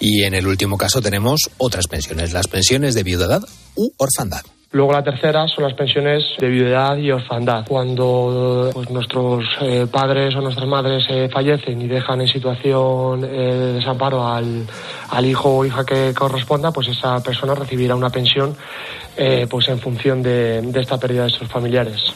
Y 0.00 0.24
en 0.24 0.34
el 0.34 0.46
último 0.46 0.76
caso 0.76 1.00
tenemos 1.00 1.50
otras 1.58 1.86
pensiones, 1.86 2.32
las 2.32 2.48
pensiones 2.48 2.94
de 2.94 3.02
viudedad 3.02 3.42
u 3.74 3.90
orfandad. 3.96 4.42
Luego 4.70 4.92
la 4.92 5.02
tercera 5.02 5.48
son 5.48 5.64
las 5.64 5.72
pensiones 5.72 6.22
de 6.38 6.46
viudedad 6.46 6.94
y 6.98 7.10
orfandad. 7.10 7.64
Cuando 7.66 8.70
pues, 8.74 8.90
nuestros 8.90 9.42
eh, 9.62 9.86
padres 9.90 10.34
o 10.36 10.42
nuestras 10.42 10.68
madres 10.68 11.06
eh, 11.08 11.30
fallecen 11.32 11.80
y 11.80 11.88
dejan 11.88 12.20
en 12.20 12.28
situación 12.28 13.24
eh, 13.24 13.28
de 13.28 13.72
desamparo 13.74 14.28
al, 14.28 14.66
al 15.08 15.24
hijo 15.24 15.56
o 15.56 15.64
hija 15.64 15.86
que 15.86 16.12
corresponda, 16.12 16.70
pues 16.70 16.88
esa 16.88 17.22
persona 17.22 17.54
recibirá 17.54 17.96
una 17.96 18.10
pensión 18.10 18.54
eh, 19.16 19.46
pues 19.48 19.68
en 19.68 19.78
función 19.80 20.22
de, 20.22 20.60
de 20.60 20.80
esta 20.80 20.98
pérdida 20.98 21.24
de 21.24 21.30
sus 21.30 21.48
familiares. 21.48 22.12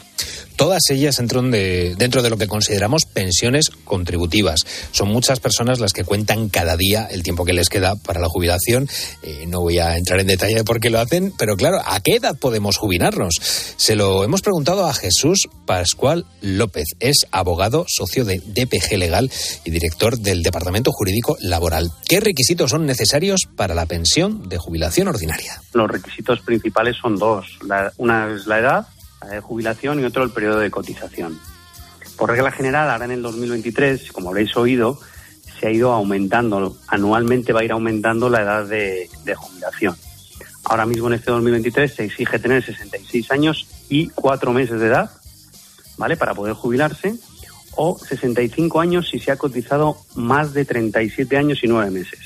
Todas 0.63 0.91
ellas 0.91 1.19
entran 1.19 1.51
de, 1.51 1.97
dentro 1.99 2.23
de 2.23 2.31
lo 2.31 2.37
que 2.37 2.47
consideramos 2.47 3.05
pensiones 3.05 3.69
contributivas. 3.69 4.65
Son 4.93 5.09
muchas 5.09 5.41
personas 5.41 5.81
las 5.81 5.93
que 5.93 6.05
cuentan 6.05 6.49
cada 6.51 6.77
día 6.77 7.09
el 7.11 7.25
tiempo 7.25 7.45
que 7.45 7.53
les 7.53 7.69
queda 7.69 7.97
para 7.97 8.21
la 8.21 8.29
jubilación. 8.29 8.89
Eh, 9.25 9.47
no 9.49 9.61
voy 9.61 9.81
a 9.81 9.97
entrar 9.97 10.21
en 10.21 10.29
detalle 10.29 10.55
de 10.55 10.63
por 10.63 10.79
qué 10.79 10.89
lo 10.89 11.01
hacen, 11.01 11.33
pero 11.37 11.57
claro, 11.57 11.79
¿a 11.85 11.99
qué 11.99 12.15
edad 12.15 12.39
podemos 12.39 12.77
jubilarnos? 12.77 13.35
Se 13.77 13.97
lo 13.97 14.23
hemos 14.23 14.41
preguntado 14.41 14.87
a 14.87 14.95
Jesús 14.95 15.49
Pascual 15.67 16.27
López. 16.41 16.85
Es 17.01 17.27
abogado, 17.33 17.85
socio 17.89 18.25
de 18.25 18.39
DPG 18.39 18.99
Legal 18.99 19.33
y 19.65 19.71
director 19.73 20.17
del 20.17 20.45
Departamento 20.45 20.93
Jurídico 20.93 21.37
Laboral. 21.41 21.91
¿Qué 22.09 22.21
requisitos 22.21 22.71
son 22.71 22.87
necesarios 22.87 23.49
para 23.57 23.75
la 23.75 23.87
pensión 23.87 24.49
de 24.49 24.59
jubilación 24.59 25.09
ordinaria? 25.09 25.61
Los 25.73 25.91
requisitos 25.91 26.41
principales 26.43 26.97
son 27.03 27.17
dos. 27.17 27.59
Una 27.97 28.33
es 28.33 28.47
la 28.47 28.61
edad 28.61 28.87
de 29.29 29.41
jubilación 29.41 30.01
y 30.01 30.05
otro 30.05 30.23
el 30.25 30.31
periodo 30.31 30.59
de 30.61 30.71
cotización. 30.71 31.39
Por 32.17 32.31
regla 32.31 32.51
general, 32.51 32.91
ahora 32.91 33.07
en 33.07 33.13
el 33.13 33.23
2023, 33.23 34.13
como 34.13 34.31
habréis 34.31 34.57
oído, 34.57 34.99
se 35.59 35.67
ha 35.69 35.71
ido 35.71 35.93
aumentando, 35.93 36.77
anualmente 36.89 37.53
va 37.53 37.61
a 37.61 37.65
ir 37.65 37.73
aumentando 37.73 38.29
la 38.29 38.43
edad 38.43 38.67
de, 38.67 39.09
jubilación. 39.37 39.97
Ahora 40.65 40.87
mismo 40.87 41.09
en 41.09 41.15
este 41.15 41.31
2023 41.31 41.95
se 41.95 42.05
exige 42.05 42.39
tener 42.39 42.65
66 42.65 43.31
años 43.31 43.67
y 43.89 44.09
4 44.09 44.53
meses 44.53 44.81
de 44.81 44.87
edad, 44.87 45.11
¿vale? 45.97 46.17
Para 46.17 46.35
poder 46.35 46.55
jubilarse, 46.55 47.15
o 47.75 47.99
65 47.99 48.81
años 48.81 49.09
si 49.11 49.19
se 49.19 49.33
ha 49.33 49.37
cotizado 49.37 49.97
más 50.15 50.53
de 50.53 50.65
37 50.65 51.37
años 51.37 51.61
y 51.63 51.69
9 51.69 51.91
meses. 51.91 52.21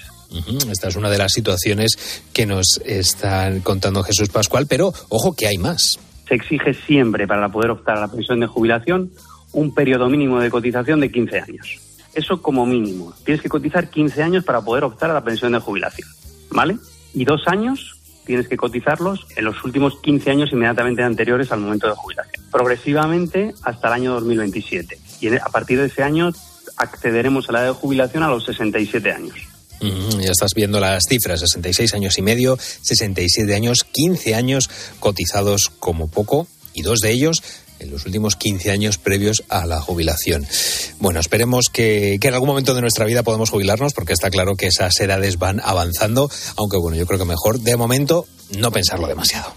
Esta 0.71 0.89
es 0.89 0.97
una 0.97 1.09
de 1.09 1.19
las 1.19 1.33
situaciones 1.33 1.93
que 2.33 2.47
nos 2.47 2.81
están 2.85 3.61
contando 3.61 4.03
Jesús 4.03 4.29
Pascual, 4.29 4.67
pero 4.67 4.93
ojo 5.09 5.35
que 5.35 5.47
hay 5.47 5.59
más. 5.59 5.99
Se 6.27 6.35
exige 6.35 6.75
siempre 6.75 7.27
para 7.27 7.49
poder 7.49 7.71
optar 7.71 7.99
a 7.99 8.01
la 8.01 8.09
pensión 8.09 8.41
de 8.41 8.47
jubilación 8.47 9.11
un 9.53 9.75
periodo 9.75 10.09
mínimo 10.09 10.41
de 10.41 10.51
cotización 10.51 11.01
de 11.01 11.11
15 11.11 11.41
años. 11.41 11.81
Eso 12.15 12.41
como 12.43 12.67
mínimo. 12.67 13.13
Tienes 13.25 13.43
que 13.43 13.49
cotizar 13.49 13.91
15 13.91 14.23
años 14.23 14.45
para 14.45 14.61
poder 14.63 14.85
optar 14.85 15.11
a 15.11 15.15
la 15.15 15.25
pensión 15.25 15.53
de 15.53 15.59
jubilación. 15.59 16.09
¿Vale? 16.51 16.79
Y 17.15 17.25
dos 17.25 17.47
años 17.47 18.01
tienes 18.25 18.49
que 18.49 18.57
cotizarlos 18.57 19.27
en 19.37 19.45
los 19.45 19.63
últimos 19.65 20.01
15 20.01 20.31
años 20.31 20.53
inmediatamente 20.53 21.03
anteriores 21.03 21.53
al 21.53 21.61
momento 21.61 21.87
de 21.87 21.95
jubilación. 21.95 22.45
Progresivamente 22.51 23.55
hasta 23.63 23.89
el 23.89 23.95
año 23.95 24.15
2027. 24.15 24.99
Y 25.21 25.37
a 25.37 25.49
partir 25.53 25.79
de 25.79 25.87
ese 25.87 26.03
año 26.03 26.31
accederemos 26.77 27.49
a 27.49 27.53
la 27.53 27.61
edad 27.61 27.69
de 27.69 27.75
jubilación 27.75 28.23
a 28.23 28.29
los 28.29 28.45
67 28.45 29.13
años. 29.13 29.56
Ya 29.81 30.31
estás 30.31 30.53
viendo 30.55 30.81
las 30.81 31.05
cifras, 31.09 31.41
66 31.41 31.95
años 31.95 32.19
y 32.19 32.23
medio, 32.23 32.59
67 32.83 33.55
años, 33.55 33.85
15 33.85 34.35
años 34.35 34.71
cotizados 35.01 35.71
como 35.79 36.09
poco 36.09 36.47
y 36.73 36.83
dos 36.83 37.01
de 37.01 37.11
ellos 37.11 37.43
en 37.79 37.91
los 37.91 38.07
últimos 38.07 38.37
15 38.37 38.71
años 38.71 38.99
previos 38.99 39.45
a 39.49 39.67
la 39.67 39.81
jubilación. 39.81 40.47
Bueno, 40.99 41.21
esperemos 41.21 41.67
que, 41.71 42.19
que 42.21 42.29
en 42.29 42.35
algún 42.35 42.49
momento 42.49 42.75
de 42.75 42.81
nuestra 42.81 43.05
vida 43.05 43.23
podamos 43.23 43.51
jubilarnos 43.51 43.93
porque 43.93 44.13
está 44.15 44.31
claro 44.31 44.57
que 44.57 44.69
esas 44.69 44.99
edades 45.01 45.39
van 45.39 45.61
avanzando, 45.63 46.31
aunque 46.57 46.79
bueno, 46.79 46.97
yo 46.97 47.07
creo 47.07 47.19
que 47.19 47.27
mejor 47.27 47.61
de 47.61 47.77
momento 47.77 48.27
no 48.57 48.71
pensarlo 48.71 49.07
demasiado. 49.07 49.53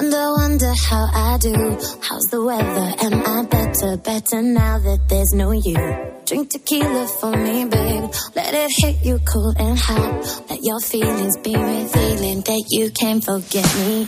Wonder, 0.00 0.32
wonder 0.32 0.72
how 0.88 1.10
I 1.12 1.36
do. 1.36 1.52
How's 2.00 2.22
the 2.30 2.42
weather? 2.42 2.94
Am 3.04 3.22
I 3.22 3.44
better, 3.44 3.98
better 3.98 4.40
now 4.40 4.78
that 4.78 5.06
there's 5.10 5.34
no 5.34 5.52
you? 5.52 6.19
Drink 6.30 6.48
tequila 6.48 7.08
for 7.08 7.36
me, 7.36 7.64
babe. 7.64 8.08
Let 8.36 8.54
it 8.54 8.70
hit 8.70 9.04
you 9.04 9.18
and 9.58 9.76
hot. 9.76 10.46
Let 10.48 10.62
your 10.62 10.78
feelings 10.78 11.36
be 11.42 11.56
revealing 11.56 12.42
that 12.42 12.62
you 12.70 12.92
can't 12.92 13.24
forget 13.24 13.66
me. 13.74 14.06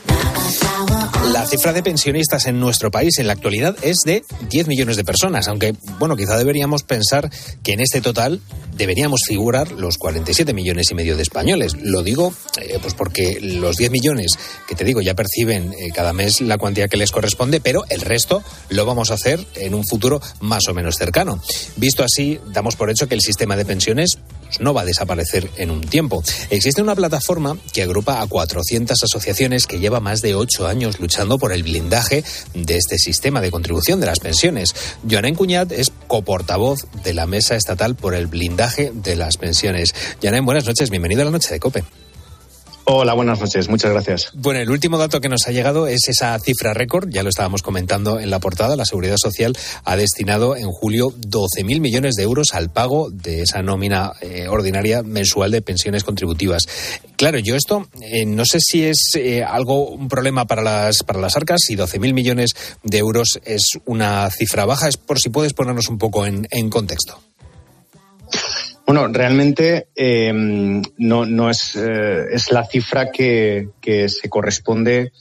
La 1.32 1.44
cifra 1.46 1.72
de 1.72 1.82
pensionistas 1.82 2.46
en 2.46 2.60
nuestro 2.60 2.92
país 2.92 3.18
en 3.18 3.26
la 3.26 3.32
actualidad 3.32 3.76
es 3.82 4.02
de 4.04 4.22
10 4.50 4.68
millones 4.68 4.96
de 4.96 5.04
personas, 5.04 5.48
aunque, 5.48 5.74
bueno, 5.98 6.14
quizá 6.14 6.36
deberíamos 6.36 6.84
pensar 6.84 7.28
que 7.64 7.72
en 7.72 7.80
este 7.80 8.00
total 8.00 8.40
deberíamos 8.76 9.22
figurar 9.26 9.70
los 9.72 9.98
47 9.98 10.52
millones 10.54 10.90
y 10.90 10.94
medio 10.94 11.16
de 11.16 11.22
españoles. 11.22 11.74
Lo 11.80 12.02
digo 12.02 12.32
eh, 12.60 12.78
pues 12.80 12.94
porque 12.94 13.38
los 13.40 13.76
10 13.76 13.90
millones 13.90 14.32
que 14.66 14.74
te 14.74 14.84
digo 14.84 15.00
ya 15.00 15.14
perciben 15.14 15.72
eh, 15.72 15.90
cada 15.94 16.12
mes 16.12 16.40
la 16.40 16.58
cuantía 16.58 16.88
que 16.88 16.96
les 16.96 17.12
corresponde, 17.12 17.60
pero 17.60 17.84
el 17.88 18.00
resto 18.00 18.42
lo 18.68 18.86
vamos 18.86 19.10
a 19.10 19.14
hacer 19.14 19.44
en 19.54 19.74
un 19.74 19.84
futuro 19.86 20.20
más 20.40 20.68
o 20.68 20.74
menos 20.74 20.96
cercano. 20.96 21.40
Visto 21.76 22.02
así, 22.02 22.11
damos 22.52 22.76
por 22.76 22.90
hecho 22.90 23.08
que 23.08 23.14
el 23.14 23.20
sistema 23.20 23.56
de 23.56 23.64
pensiones 23.64 24.18
no 24.60 24.74
va 24.74 24.82
a 24.82 24.84
desaparecer 24.84 25.48
en 25.56 25.70
un 25.70 25.80
tiempo. 25.80 26.22
Existe 26.50 26.82
una 26.82 26.94
plataforma 26.94 27.56
que 27.72 27.82
agrupa 27.82 28.20
a 28.20 28.26
400 28.26 29.02
asociaciones 29.02 29.66
que 29.66 29.78
lleva 29.78 30.00
más 30.00 30.20
de 30.20 30.34
8 30.34 30.66
años 30.66 31.00
luchando 31.00 31.38
por 31.38 31.52
el 31.52 31.62
blindaje 31.62 32.24
de 32.54 32.76
este 32.76 32.98
sistema 32.98 33.40
de 33.40 33.50
contribución 33.50 34.00
de 34.00 34.06
las 34.06 34.20
pensiones. 34.20 34.74
Joana 35.08 35.28
Encuñat 35.28 35.72
es 35.72 35.92
coportavoz 36.06 36.86
de 37.02 37.14
la 37.14 37.26
Mesa 37.26 37.56
Estatal 37.56 37.94
por 37.94 38.14
el 38.14 38.26
Blindaje 38.26 38.92
de 38.94 39.16
las 39.16 39.36
Pensiones. 39.36 39.94
Joana, 40.22 40.40
buenas 40.42 40.66
noches, 40.66 40.90
bienvenida 40.90 41.22
a 41.22 41.26
la 41.26 41.30
noche 41.30 41.52
de 41.52 41.60
COPE. 41.60 42.01
Hola, 42.84 43.14
buenas 43.14 43.40
noches. 43.40 43.68
Muchas 43.68 43.92
gracias. 43.92 44.30
Bueno, 44.34 44.58
el 44.58 44.70
último 44.70 44.98
dato 44.98 45.20
que 45.20 45.28
nos 45.28 45.46
ha 45.46 45.52
llegado 45.52 45.86
es 45.86 46.08
esa 46.08 46.36
cifra 46.40 46.74
récord, 46.74 47.08
ya 47.10 47.22
lo 47.22 47.28
estábamos 47.28 47.62
comentando 47.62 48.18
en 48.18 48.28
la 48.28 48.40
portada, 48.40 48.74
la 48.74 48.84
Seguridad 48.84 49.16
Social 49.18 49.56
ha 49.84 49.96
destinado 49.96 50.56
en 50.56 50.66
julio 50.66 51.12
12.000 51.12 51.80
millones 51.80 52.16
de 52.16 52.24
euros 52.24 52.54
al 52.54 52.72
pago 52.72 53.10
de 53.10 53.42
esa 53.42 53.62
nómina 53.62 54.12
eh, 54.20 54.48
ordinaria 54.48 55.04
mensual 55.04 55.52
de 55.52 55.62
pensiones 55.62 56.02
contributivas. 56.02 56.66
Claro, 57.16 57.38
yo 57.38 57.54
esto 57.54 57.86
eh, 58.00 58.26
no 58.26 58.44
sé 58.44 58.58
si 58.60 58.84
es 58.84 59.12
eh, 59.14 59.44
algo, 59.44 59.90
un 59.90 60.08
problema 60.08 60.46
para 60.46 60.62
las, 60.62 61.04
para 61.06 61.20
las 61.20 61.36
arcas, 61.36 61.60
si 61.64 61.76
12.000 61.76 62.12
millones 62.12 62.50
de 62.82 62.98
euros 62.98 63.40
es 63.44 63.78
una 63.84 64.28
cifra 64.30 64.64
baja, 64.64 64.88
es 64.88 64.96
por 64.96 65.20
si 65.20 65.28
puedes 65.28 65.52
ponernos 65.52 65.88
un 65.88 65.98
poco 65.98 66.26
en, 66.26 66.48
en 66.50 66.68
contexto. 66.68 67.20
Bueno, 68.92 69.08
realmente 69.08 69.88
eh, 69.96 70.30
no, 70.34 71.24
no 71.24 71.48
es, 71.48 71.76
eh, 71.76 72.26
es 72.30 72.52
la 72.52 72.66
cifra 72.66 73.10
que, 73.10 73.70
que 73.80 74.10
se 74.10 74.28
corresponde 74.28 75.12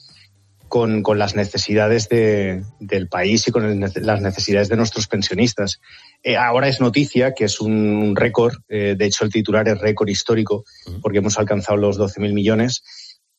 con, 0.68 1.01
con 1.04 1.18
las 1.18 1.36
necesidades 1.36 2.10
de, 2.10 2.63
del 2.82 3.08
país 3.08 3.48
y 3.48 3.51
con 3.51 3.63
el, 3.63 3.80
las 3.80 4.22
necesidades 4.22 4.68
de 4.68 4.75
nuestros 4.75 5.08
pensionistas. 5.08 5.80
Eh, 6.22 6.36
ahora 6.36 6.68
es 6.68 6.82
noticia 6.82 7.34
que 7.34 7.46
es 7.46 7.62
un 7.62 8.13
récord, 8.13 8.56
eh, 8.68 8.96
de 8.98 9.06
hecho 9.06 9.24
el 9.24 9.32
titular 9.32 9.66
es 9.70 9.80
récord 9.80 10.10
histórico 10.10 10.66
porque 11.01 11.20
hemos 11.20 11.40
alcanzado 11.40 11.78
los 11.78 11.98
12.000 11.98 12.34
millones 12.34 12.84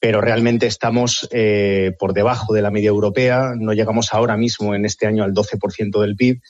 pero 0.02 0.20
realmente 0.20 0.66
estamos 0.66 1.28
eh, 1.30 1.92
por 1.96 2.12
debajo 2.12 2.52
de 2.52 2.60
la 2.60 2.72
media 2.72 2.88
europea. 2.88 3.52
No 3.56 3.72
llegamos 3.72 4.12
ahora 4.12 4.36
mismo 4.36 4.74
en 4.74 4.84
este 4.84 5.06
año 5.06 5.22
al 5.22 5.32
12% 5.32 6.00
del 6.00 6.16
PIB 6.16 6.40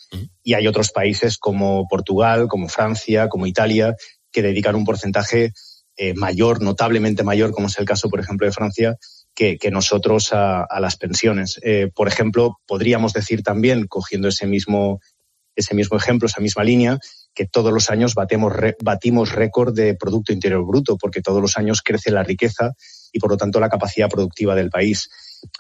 y 0.42 0.54
hay 0.54 0.66
otros 0.66 0.90
países 0.90 1.36
como 1.36 1.86
Portugal, 1.86 2.48
como 2.48 2.70
Francia, 2.70 3.28
como 3.28 3.46
Italia, 3.46 3.94
que 4.32 4.40
dedican 4.40 4.74
un 4.74 4.86
porcentaje 4.86 5.52
eh, 5.98 6.14
mayor, 6.14 6.62
notablemente 6.62 7.24
mayor, 7.24 7.52
como 7.52 7.66
es 7.66 7.78
el 7.78 7.84
caso, 7.84 8.08
por 8.08 8.20
ejemplo, 8.20 8.46
de 8.46 8.54
Francia, 8.54 8.96
que, 9.34 9.58
que 9.58 9.70
nosotros 9.70 10.32
a, 10.32 10.62
a, 10.62 10.80
las 10.80 10.96
pensiones. 10.96 11.60
Eh, 11.62 11.90
por 11.94 12.08
ejemplo, 12.08 12.58
podríamos 12.66 13.12
decir 13.12 13.42
también, 13.42 13.86
cogiendo 13.86 14.28
ese 14.28 14.46
mismo, 14.46 14.98
ese 15.56 15.74
mismo 15.74 15.98
ejemplo, 15.98 16.26
esa 16.26 16.40
misma 16.40 16.64
línea, 16.64 16.98
que 17.34 17.46
todos 17.46 17.70
los 17.70 17.90
años 17.90 18.14
batemos, 18.14 18.54
batimos 18.82 19.32
récord 19.32 19.74
de 19.74 19.94
Producto 19.94 20.32
Interior 20.32 20.64
Bruto, 20.64 20.96
porque 20.96 21.20
todos 21.20 21.42
los 21.42 21.58
años 21.58 21.82
crece 21.82 22.10
la 22.10 22.22
riqueza 22.22 22.72
y, 23.12 23.18
por 23.18 23.30
lo 23.30 23.36
tanto, 23.36 23.60
la 23.60 23.68
capacidad 23.68 24.08
productiva 24.08 24.54
del 24.54 24.70
país. 24.70 25.10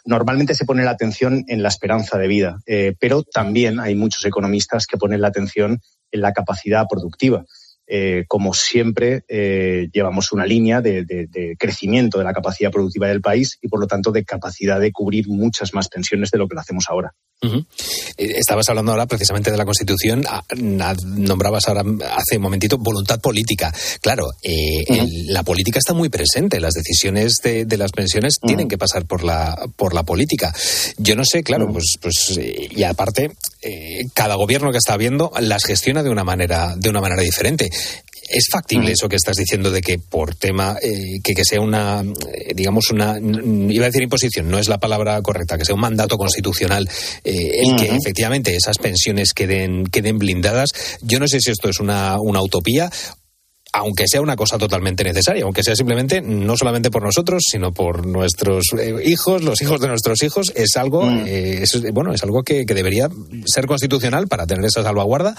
Normalmente 0.04 0.54
se 0.54 0.64
pone 0.64 0.84
la 0.84 0.92
atención 0.92 1.44
en 1.48 1.62
la 1.62 1.68
esperanza 1.68 2.18
de 2.18 2.28
vida, 2.28 2.60
eh, 2.66 2.94
pero 2.98 3.22
también 3.22 3.80
hay 3.80 3.94
muchos 3.94 4.24
economistas 4.24 4.86
que 4.86 4.96
ponen 4.96 5.20
la 5.20 5.28
atención 5.28 5.80
en 6.10 6.20
la 6.20 6.32
capacidad 6.32 6.86
productiva. 6.88 7.44
Eh, 7.86 8.24
como 8.28 8.54
siempre, 8.54 9.24
eh, 9.28 9.88
llevamos 9.92 10.32
una 10.32 10.46
línea 10.46 10.80
de, 10.80 11.04
de, 11.04 11.26
de, 11.26 11.56
crecimiento 11.58 12.18
de 12.18 12.24
la 12.24 12.32
capacidad 12.32 12.70
productiva 12.70 13.08
del 13.08 13.20
país 13.20 13.58
y, 13.60 13.68
por 13.68 13.80
lo 13.80 13.86
tanto, 13.86 14.12
de 14.12 14.24
capacidad 14.24 14.80
de 14.80 14.92
cubrir 14.92 15.28
muchas 15.28 15.74
más 15.74 15.88
pensiones 15.88 16.30
de 16.30 16.38
lo 16.38 16.48
que 16.48 16.54
lo 16.54 16.60
hacemos 16.60 16.86
ahora. 16.88 17.12
Uh 17.42 17.48
-huh. 17.48 17.66
Estabas 18.16 18.68
hablando 18.68 18.92
ahora 18.92 19.06
precisamente 19.06 19.50
de 19.50 19.56
la 19.56 19.64
Constitución, 19.64 20.24
nombrabas 21.04 21.66
ahora 21.66 21.82
hace 22.16 22.36
un 22.36 22.42
momentito 22.42 22.78
voluntad 22.78 23.20
política. 23.20 23.74
Claro, 24.00 24.26
eh, 24.42 24.84
uh 24.88 24.94
-huh. 24.94 25.00
el, 25.00 25.26
la 25.32 25.42
política 25.42 25.78
está 25.78 25.92
muy 25.92 26.08
presente, 26.08 26.60
las 26.60 26.74
decisiones 26.74 27.34
de, 27.42 27.64
de 27.64 27.76
las 27.76 27.90
pensiones 27.90 28.34
uh 28.40 28.44
-huh. 28.44 28.46
tienen 28.46 28.68
que 28.68 28.78
pasar 28.78 29.06
por 29.06 29.24
la, 29.24 29.56
por 29.76 29.92
la 29.92 30.04
política. 30.04 30.54
Yo 30.98 31.16
no 31.16 31.24
sé, 31.24 31.42
claro, 31.42 31.72
pues, 31.72 31.96
pues 32.00 32.38
y 32.38 32.84
aparte, 32.84 33.32
eh, 33.62 34.04
cada 34.14 34.36
gobierno 34.36 34.70
que 34.70 34.78
está 34.78 34.96
viendo 34.96 35.32
las 35.40 35.64
gestiona 35.64 36.02
de 36.02 36.10
una 36.10 36.24
manera, 36.24 36.74
de 36.76 36.88
una 36.88 37.00
manera 37.00 37.22
diferente. 37.22 37.70
¿Es 38.28 38.48
factible 38.50 38.90
mm. 38.90 38.92
eso 38.92 39.08
que 39.08 39.16
estás 39.16 39.36
diciendo 39.36 39.70
de 39.70 39.80
que 39.80 39.98
por 39.98 40.34
tema, 40.34 40.76
eh, 40.80 41.20
que, 41.22 41.34
que, 41.34 41.44
sea 41.44 41.60
una, 41.60 42.02
eh, 42.02 42.52
digamos, 42.54 42.90
una, 42.90 43.18
iba 43.18 43.84
a 43.84 43.88
decir 43.88 44.02
imposición, 44.02 44.48
no 44.48 44.58
es 44.58 44.68
la 44.68 44.78
palabra 44.78 45.20
correcta, 45.22 45.58
que 45.58 45.64
sea 45.64 45.74
un 45.74 45.80
mandato 45.80 46.16
constitucional 46.16 46.88
eh, 47.24 47.60
el 47.62 47.76
que 47.76 47.94
efectivamente 47.94 48.54
esas 48.54 48.78
pensiones 48.78 49.32
queden, 49.32 49.84
queden 49.86 50.18
blindadas? 50.18 50.70
Yo 51.02 51.18
no 51.18 51.26
sé 51.28 51.40
si 51.40 51.50
esto 51.50 51.68
es 51.68 51.80
una, 51.80 52.16
una 52.20 52.42
utopía 52.42 52.90
aunque 53.72 54.04
sea 54.06 54.20
una 54.20 54.36
cosa 54.36 54.58
totalmente 54.58 55.02
necesaria, 55.02 55.44
aunque 55.44 55.62
sea 55.62 55.74
simplemente 55.74 56.20
no 56.20 56.56
solamente 56.56 56.90
por 56.90 57.02
nosotros, 57.02 57.42
sino 57.50 57.72
por 57.72 58.06
nuestros 58.06 58.66
eh, 58.78 58.94
hijos, 59.04 59.42
los 59.42 59.62
hijos 59.62 59.80
de 59.80 59.88
nuestros 59.88 60.22
hijos, 60.22 60.52
es 60.54 60.76
algo, 60.76 61.04
mm. 61.04 61.24
eh, 61.26 61.62
es, 61.62 61.82
bueno, 61.92 62.12
es 62.12 62.22
algo 62.22 62.42
que, 62.42 62.66
que, 62.66 62.74
debería 62.74 63.08
ser 63.46 63.66
constitucional 63.66 64.28
para 64.28 64.46
tener 64.46 64.66
esa 64.66 64.82
salvaguarda, 64.82 65.34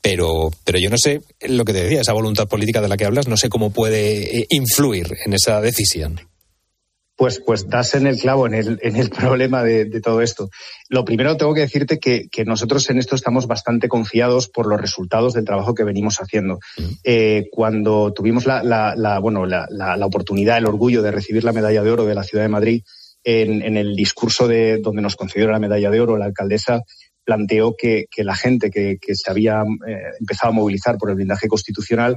pero, 0.00 0.50
pero 0.64 0.78
yo 0.78 0.88
no 0.88 0.96
sé 0.96 1.20
lo 1.46 1.64
que 1.64 1.74
te 1.74 1.82
decía, 1.82 2.00
esa 2.00 2.14
voluntad 2.14 2.48
política 2.48 2.80
de 2.80 2.88
la 2.88 2.96
que 2.96 3.04
hablas, 3.04 3.28
no 3.28 3.36
sé 3.36 3.50
cómo 3.50 3.70
puede 3.70 4.38
eh, 4.38 4.46
influir 4.48 5.08
en 5.26 5.34
esa 5.34 5.60
decisión. 5.60 6.20
Pues, 7.16 7.40
pues 7.40 7.66
das 7.68 7.94
en 7.94 8.06
el 8.06 8.18
clavo, 8.18 8.46
en 8.46 8.54
el, 8.54 8.78
en 8.82 8.96
el 8.96 9.10
problema 9.10 9.64
de, 9.64 9.86
de 9.86 10.00
todo 10.00 10.20
esto. 10.20 10.50
Lo 10.88 11.04
primero 11.04 11.36
tengo 11.36 11.54
que 11.54 11.62
decirte 11.62 11.98
que, 11.98 12.28
que, 12.28 12.44
nosotros 12.44 12.88
en 12.90 12.98
esto 12.98 13.16
estamos 13.16 13.46
bastante 13.46 13.88
confiados 13.88 14.48
por 14.48 14.66
los 14.66 14.80
resultados 14.80 15.32
del 15.32 15.46
trabajo 15.46 15.74
que 15.74 15.84
venimos 15.84 16.18
haciendo. 16.18 16.58
Eh, 17.02 17.48
cuando 17.50 18.12
tuvimos 18.12 18.46
la, 18.46 18.62
la, 18.62 18.94
la 18.96 19.18
bueno, 19.18 19.46
la, 19.46 19.66
la, 19.70 20.06
oportunidad, 20.06 20.58
el 20.58 20.66
orgullo 20.66 21.02
de 21.02 21.10
recibir 21.10 21.42
la 21.42 21.52
medalla 21.52 21.82
de 21.82 21.90
oro 21.90 22.04
de 22.04 22.14
la 22.14 22.22
Ciudad 22.22 22.44
de 22.44 22.50
Madrid, 22.50 22.82
en, 23.24 23.62
en 23.62 23.76
el 23.76 23.96
discurso 23.96 24.46
de 24.46 24.78
donde 24.78 25.02
nos 25.02 25.16
concedieron 25.16 25.52
la 25.52 25.58
medalla 25.58 25.90
de 25.90 26.00
oro, 26.00 26.18
la 26.18 26.26
alcaldesa 26.26 26.82
planteó 27.26 27.74
que, 27.76 28.06
que 28.08 28.22
la 28.22 28.36
gente 28.36 28.70
que, 28.70 28.98
que 29.00 29.14
se 29.16 29.30
había 29.30 29.62
eh, 29.86 30.02
empezado 30.20 30.52
a 30.52 30.54
movilizar 30.54 30.96
por 30.96 31.10
el 31.10 31.16
blindaje 31.16 31.48
constitucional 31.48 32.16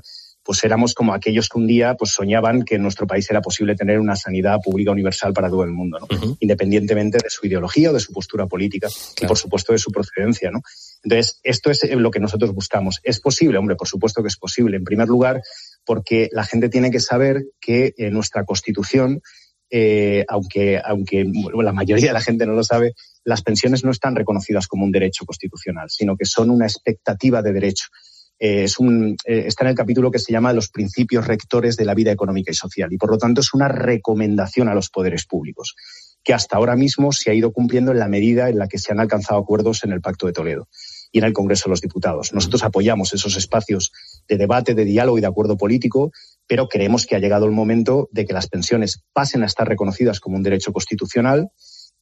pues 0.50 0.64
éramos 0.64 0.96
como 0.96 1.14
aquellos 1.14 1.48
que 1.48 1.60
un 1.60 1.68
día 1.68 1.94
pues 1.94 2.10
soñaban 2.10 2.64
que 2.64 2.74
en 2.74 2.82
nuestro 2.82 3.06
país 3.06 3.30
era 3.30 3.40
posible 3.40 3.76
tener 3.76 4.00
una 4.00 4.16
sanidad 4.16 4.58
pública 4.66 4.90
universal 4.90 5.32
para 5.32 5.48
todo 5.48 5.64
el 5.64 5.70
mundo, 5.70 6.00
¿no? 6.00 6.08
Uh 6.10 6.20
-huh. 6.20 6.38
independientemente 6.40 7.20
de 7.20 7.30
su 7.30 7.46
ideología 7.46 7.92
o 7.92 7.94
de 7.94 8.00
su 8.00 8.12
postura 8.12 8.48
política 8.48 8.88
claro. 8.88 9.14
y 9.22 9.28
por 9.28 9.38
supuesto 9.38 9.74
de 9.74 9.78
su 9.78 9.92
procedencia, 9.92 10.50
¿no? 10.50 10.64
Entonces, 11.04 11.40
esto 11.44 11.70
es 11.70 11.88
lo 11.92 12.10
que 12.10 12.20
nosotros 12.20 12.52
buscamos. 12.52 13.00
¿Es 13.04 13.20
posible? 13.20 13.60
Hombre, 13.60 13.76
por 13.76 13.88
supuesto 13.88 14.24
que 14.24 14.30
es 14.30 14.38
posible. 14.38 14.78
En 14.78 14.84
primer 14.84 15.08
lugar, 15.08 15.44
porque 15.86 16.30
la 16.32 16.44
gente 16.44 16.68
tiene 16.68 16.90
que 16.90 17.00
saber 17.00 17.44
que 17.62 17.94
en 17.98 18.14
nuestra 18.14 18.44
Constitución 18.44 19.22
eh, 19.70 20.26
aunque, 20.28 20.82
aunque 20.84 21.32
la 21.62 21.74
mayoría 21.74 22.08
de 22.08 22.14
la 22.14 22.22
gente 22.22 22.48
no 22.48 22.54
lo 22.54 22.64
sabe, 22.64 22.94
las 23.24 23.44
pensiones 23.44 23.84
no 23.84 23.92
están 23.92 24.16
reconocidas 24.16 24.66
como 24.66 24.84
un 24.84 24.92
derecho 24.92 25.26
constitucional, 25.26 25.92
sino 25.92 26.18
que 26.18 26.26
son 26.26 26.50
una 26.50 26.66
expectativa 26.66 27.44
de 27.44 27.54
derecho 27.54 27.86
eh, 28.40 28.64
es 28.64 28.80
un, 28.80 29.18
eh, 29.26 29.44
está 29.48 29.66
en 29.66 29.72
el 29.72 29.76
capítulo 29.76 30.12
que 30.12 30.20
se 30.20 30.32
llama 30.32 30.54
Los 30.54 30.70
principios 30.70 31.28
rectores 31.28 31.76
de 31.76 31.86
la 31.86 31.94
vida 31.94 32.12
económica 32.12 32.52
y 32.52 32.56
social 32.56 32.92
y 32.92 32.98
por 32.98 33.12
lo 33.12 33.18
tanto 33.18 33.42
es 33.42 33.54
una 33.54 33.68
recomendación 33.68 34.70
a 34.70 34.74
los 34.74 34.90
poderes 34.90 35.26
públicos 35.26 35.76
que 36.24 36.34
hasta 36.34 36.58
ahora 36.58 36.76
mismo 36.76 37.12
se 37.12 37.32
ha 37.32 37.34
ido 37.34 37.52
cumpliendo 37.52 37.92
en 37.92 38.00
la 38.00 38.08
medida 38.08 38.50
en 38.50 38.58
la 38.58 38.68
que 38.68 38.78
se 38.78 38.92
han 38.92 39.00
alcanzado 39.00 39.40
acuerdos 39.40 39.84
en 39.84 39.92
el 39.92 40.02
Pacto 40.02 40.28
de 40.28 40.34
Toledo 40.34 40.68
y 41.12 41.20
en 41.20 41.26
el 41.26 41.34
Congreso 41.34 41.66
de 41.66 41.72
los 41.72 41.82
Diputados. 41.82 42.34
Nosotros 42.34 42.64
apoyamos 42.64 43.14
esos 43.14 43.36
espacios 43.36 43.92
de 44.28 44.38
debate, 44.38 44.76
de 44.76 44.86
diálogo 44.86 45.18
y 45.18 45.22
de 45.22 45.28
acuerdo 45.28 45.58
político, 45.58 46.12
pero 46.46 46.68
creemos 46.68 47.06
que 47.06 47.16
ha 47.16 47.20
llegado 47.20 47.46
el 47.46 47.52
momento 47.52 48.10
de 48.12 48.26
que 48.26 48.34
las 48.34 48.48
pensiones 48.48 49.02
pasen 49.14 49.44
a 49.44 49.46
estar 49.46 49.68
reconocidas 49.68 50.20
como 50.20 50.36
un 50.36 50.44
derecho 50.44 50.72
constitucional 50.72 51.50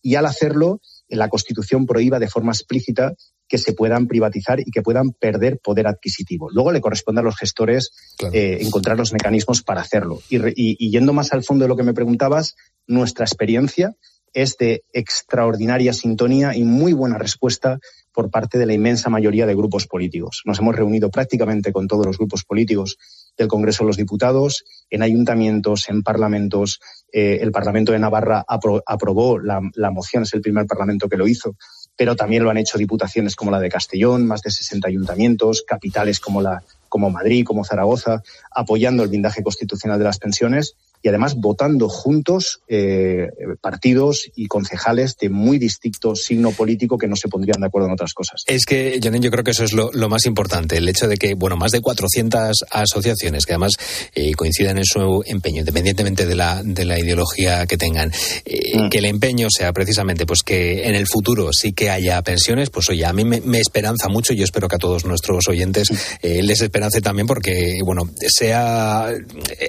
y 0.01 0.15
al 0.15 0.25
hacerlo 0.25 0.81
la 1.09 1.29
Constitución 1.29 1.85
prohíba 1.85 2.19
de 2.19 2.27
forma 2.27 2.51
explícita 2.51 3.13
que 3.47 3.57
se 3.57 3.73
puedan 3.73 4.07
privatizar 4.07 4.59
y 4.59 4.71
que 4.71 4.81
puedan 4.81 5.11
perder 5.11 5.59
poder 5.59 5.87
adquisitivo. 5.87 6.49
Luego 6.51 6.71
le 6.71 6.81
corresponde 6.81 7.21
a 7.21 7.23
los 7.23 7.37
gestores 7.37 7.91
claro. 8.17 8.35
eh, 8.35 8.57
encontrar 8.61 8.97
los 8.97 9.13
mecanismos 9.13 9.63
para 9.63 9.81
hacerlo. 9.81 10.21
Y, 10.29 10.37
y, 10.37 10.75
y, 10.79 10.91
yendo 10.91 11.13
más 11.13 11.33
al 11.33 11.43
fondo 11.43 11.63
de 11.63 11.69
lo 11.69 11.77
que 11.77 11.83
me 11.83 11.93
preguntabas, 11.93 12.55
nuestra 12.87 13.25
experiencia 13.25 13.95
es 14.33 14.57
de 14.57 14.83
extraordinaria 14.93 15.93
sintonía 15.93 16.55
y 16.55 16.63
muy 16.63 16.93
buena 16.93 17.17
respuesta 17.17 17.79
por 18.13 18.29
parte 18.29 18.57
de 18.57 18.65
la 18.65 18.73
inmensa 18.73 19.09
mayoría 19.09 19.45
de 19.45 19.55
grupos 19.55 19.87
políticos. 19.87 20.41
Nos 20.45 20.59
hemos 20.59 20.75
reunido 20.75 21.09
prácticamente 21.09 21.71
con 21.71 21.87
todos 21.87 22.05
los 22.05 22.17
grupos 22.17 22.43
políticos 22.43 22.97
del 23.37 23.47
Congreso 23.47 23.83
de 23.83 23.87
los 23.87 23.97
Diputados, 23.97 24.65
en 24.89 25.03
ayuntamientos, 25.03 25.87
en 25.89 26.01
parlamentos. 26.01 26.79
Eh, 27.11 27.39
el 27.41 27.51
Parlamento 27.51 27.91
de 27.91 27.99
Navarra 27.99 28.43
apro 28.47 28.81
aprobó 28.85 29.39
la, 29.39 29.61
la 29.75 29.91
moción, 29.91 30.23
es 30.23 30.33
el 30.33 30.41
primer 30.41 30.65
parlamento 30.65 31.07
que 31.07 31.17
lo 31.17 31.27
hizo 31.27 31.55
pero 31.97 32.15
también 32.15 32.43
lo 32.43 32.49
han 32.49 32.57
hecho 32.57 32.77
diputaciones 32.77 33.35
como 33.35 33.51
la 33.51 33.59
de 33.59 33.69
Castellón, 33.69 34.25
más 34.25 34.43
de 34.43 34.51
60 34.51 34.87
ayuntamientos, 34.87 35.63
capitales 35.67 36.19
como, 36.19 36.41
la, 36.41 36.63
como 36.87 37.09
Madrid, 37.09 37.43
como 37.43 37.65
Zaragoza, 37.65 38.23
apoyando 38.51 39.03
el 39.03 39.09
blindaje 39.09 39.43
constitucional 39.43 39.97
de 39.97 40.05
las 40.05 40.19
pensiones 40.19 40.75
y 41.01 41.09
además 41.09 41.35
votando 41.35 41.89
juntos 41.89 42.61
eh, 42.67 43.27
partidos 43.61 44.29
y 44.35 44.47
concejales 44.47 45.17
de 45.17 45.29
muy 45.29 45.59
distinto 45.59 46.15
signo 46.15 46.51
político 46.51 46.97
que 46.97 47.07
no 47.07 47.15
se 47.15 47.27
pondrían 47.27 47.61
de 47.61 47.67
acuerdo 47.67 47.87
en 47.87 47.93
otras 47.93 48.13
cosas. 48.13 48.43
Es 48.47 48.65
que, 48.65 48.99
Janet, 49.01 49.21
yo 49.21 49.31
creo 49.31 49.43
que 49.43 49.51
eso 49.51 49.63
es 49.63 49.73
lo, 49.73 49.91
lo, 49.93 50.09
más 50.09 50.25
importante, 50.25 50.77
el 50.77 50.89
hecho 50.89 51.07
de 51.07 51.17
que, 51.17 51.33
bueno, 51.33 51.57
más 51.57 51.71
de 51.71 51.81
400 51.81 52.65
asociaciones 52.71 53.45
que 53.45 53.53
además 53.53 53.73
eh, 54.15 54.33
coinciden 54.33 54.77
en 54.79 54.85
su 54.85 55.23
empeño, 55.25 55.59
independientemente 55.59 56.25
de 56.25 56.35
la, 56.35 56.61
de 56.63 56.85
la 56.85 56.99
ideología 56.99 57.65
que 57.67 57.77
tengan, 57.77 58.11
eh, 58.45 58.79
mm. 58.79 58.89
que 58.89 58.97
el 58.97 59.05
empeño 59.05 59.47
sea 59.49 59.73
precisamente 59.73 60.25
pues 60.25 60.39
que 60.43 60.87
en 60.87 60.95
el 60.95 61.07
futuro 61.07 61.49
sí 61.51 61.73
que 61.73 61.89
haya 61.89 62.21
pensiones, 62.21 62.69
pues 62.69 62.89
oye, 62.89 63.05
a 63.05 63.13
mí 63.13 63.23
me, 63.23 63.41
me 63.41 63.59
esperanza 63.59 64.09
mucho 64.09 64.33
y 64.33 64.37
yo 64.37 64.43
espero 64.43 64.67
que 64.67 64.75
a 64.75 64.79
todos 64.79 65.05
nuestros 65.05 65.47
oyentes 65.47 65.89
eh, 66.21 66.41
les 66.41 66.61
esperance 66.61 67.01
también 67.01 67.27
porque, 67.27 67.79
bueno, 67.85 68.09
sea, 68.27 69.09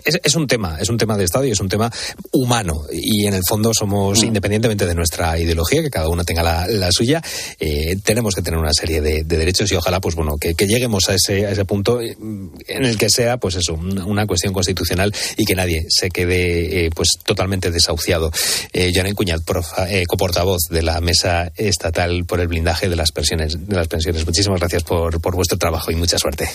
es, 0.04 0.18
es 0.22 0.34
un 0.34 0.46
tema, 0.46 0.78
es 0.80 0.88
un 0.88 0.96
tema 0.96 1.17
de 1.18 1.24
Estado 1.24 1.44
y 1.44 1.50
es 1.50 1.60
un 1.60 1.68
tema 1.68 1.92
humano. 2.32 2.82
Y 2.92 3.26
en 3.26 3.34
el 3.34 3.42
fondo 3.46 3.72
somos, 3.74 4.22
mm. 4.22 4.26
independientemente 4.26 4.86
de 4.86 4.94
nuestra 4.94 5.38
ideología, 5.38 5.82
que 5.82 5.90
cada 5.90 6.08
uno 6.08 6.24
tenga 6.24 6.42
la, 6.42 6.88
suya, 6.92 7.22
eh, 7.60 7.96
tenemos 8.02 8.34
que 8.34 8.42
tener 8.42 8.58
una 8.58 8.72
serie 8.72 9.00
de, 9.00 9.24
derechos 9.24 9.70
y 9.70 9.76
ojalá, 9.76 10.00
pues 10.00 10.14
bueno, 10.14 10.36
que, 10.38 10.54
lleguemos 10.66 11.08
a 11.08 11.14
ese, 11.14 11.46
a 11.46 11.50
ese 11.50 11.64
punto 11.64 12.00
en 12.00 12.84
el 12.84 12.98
que 12.98 13.08
sea, 13.10 13.38
pues 13.38 13.56
eso, 13.56 13.74
una 13.74 14.26
cuestión 14.26 14.52
constitucional 14.52 15.14
y 15.36 15.44
que 15.44 15.54
nadie 15.54 15.86
se 15.88 16.10
quede 16.10 16.86
eh, 16.86 16.90
pues 16.94 17.08
totalmente 17.24 17.70
desahuciado. 17.70 18.30
Eh, 18.72 18.92
Joan 18.94 19.14
Cuñat, 19.14 19.40
eh, 19.88 20.04
coportavoz 20.06 20.62
de 20.70 20.82
la 20.82 21.00
Mesa 21.00 21.50
Estatal 21.56 22.24
por 22.24 22.40
el 22.40 22.48
Blindaje 22.48 22.88
de 22.88 22.96
las 22.96 23.12
Pensiones. 23.12 23.66
De 23.66 23.76
las 23.76 23.88
pensiones. 23.88 24.24
Muchísimas 24.26 24.60
gracias 24.60 24.82
por, 24.82 25.20
por 25.20 25.34
vuestro 25.34 25.58
trabajo 25.58 25.90
y 25.90 25.96
mucha 25.96 26.18
suerte. 26.18 26.48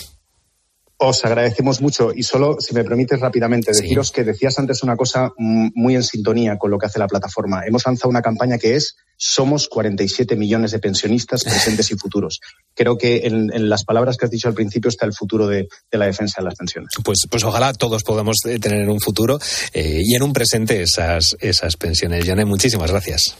Os 0.96 1.24
agradecemos 1.24 1.80
mucho 1.80 2.12
y 2.14 2.22
solo, 2.22 2.56
si 2.60 2.72
me 2.72 2.84
permites 2.84 3.18
rápidamente, 3.18 3.72
deciros 3.72 4.12
que 4.12 4.22
decías 4.22 4.58
antes 4.60 4.82
una 4.84 4.96
cosa 4.96 5.32
muy 5.36 5.96
en 5.96 6.04
sintonía 6.04 6.56
con 6.56 6.70
lo 6.70 6.78
que 6.78 6.86
hace 6.86 7.00
la 7.00 7.08
plataforma. 7.08 7.62
Hemos 7.66 7.84
lanzado 7.84 8.10
una 8.10 8.22
campaña 8.22 8.58
que 8.58 8.76
es 8.76 8.96
Somos 9.16 9.68
47 9.68 10.36
millones 10.36 10.70
de 10.70 10.78
pensionistas 10.78 11.42
presentes 11.42 11.90
y 11.90 11.96
futuros. 11.96 12.40
Creo 12.74 12.96
que 12.96 13.22
en, 13.26 13.68
las 13.68 13.84
palabras 13.84 14.16
que 14.16 14.26
has 14.26 14.30
dicho 14.30 14.48
al 14.48 14.54
principio 14.54 14.88
está 14.88 15.04
el 15.04 15.12
futuro 15.12 15.48
de, 15.48 15.68
la 15.90 16.06
defensa 16.06 16.40
de 16.40 16.44
las 16.44 16.54
pensiones. 16.54 16.90
Pues, 17.02 17.26
pues 17.28 17.42
ojalá 17.42 17.72
todos 17.72 18.04
podamos 18.04 18.38
eh, 18.46 18.58
tener 18.60 18.88
un 18.88 19.00
futuro 19.00 19.38
eh, 19.72 20.00
y 20.04 20.14
en 20.14 20.22
un 20.22 20.32
presente 20.32 20.82
esas, 20.82 21.36
esas 21.40 21.76
pensiones. 21.76 22.24
Janet, 22.24 22.46
muchísimas 22.46 22.90
gracias. 22.90 23.36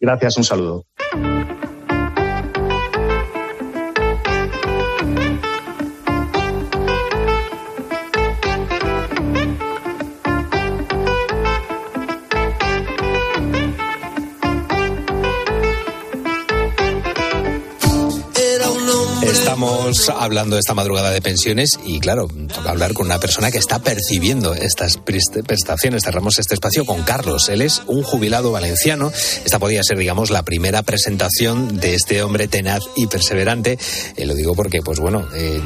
Gracias, 0.00 0.36
un 0.36 0.44
saludo. 0.44 0.84
Estamos 19.54 20.08
hablando 20.08 20.58
esta 20.58 20.74
madrugada 20.74 21.12
de 21.12 21.22
pensiones 21.22 21.78
y 21.86 22.00
claro, 22.00 22.26
toca 22.52 22.70
hablar 22.70 22.92
con 22.92 23.06
una 23.06 23.20
persona 23.20 23.52
que 23.52 23.58
está 23.58 23.78
percibiendo 23.78 24.52
estas 24.52 24.96
prestaciones. 24.96 26.02
Cerramos 26.02 26.40
este 26.40 26.54
espacio 26.54 26.84
con 26.84 27.04
Carlos. 27.04 27.48
Él 27.48 27.62
es 27.62 27.80
un 27.86 28.02
jubilado 28.02 28.50
valenciano. 28.50 29.12
Esta 29.44 29.60
podría 29.60 29.84
ser, 29.84 29.96
digamos, 29.96 30.30
la 30.30 30.42
primera 30.42 30.82
presentación 30.82 31.78
de 31.78 31.94
este 31.94 32.24
hombre 32.24 32.48
tenaz 32.48 32.82
y 32.96 33.06
perseverante. 33.06 33.78
Eh, 34.16 34.26
lo 34.26 34.34
digo 34.34 34.56
porque, 34.56 34.80
pues 34.82 34.98
bueno, 34.98 35.24
eh, 35.36 35.60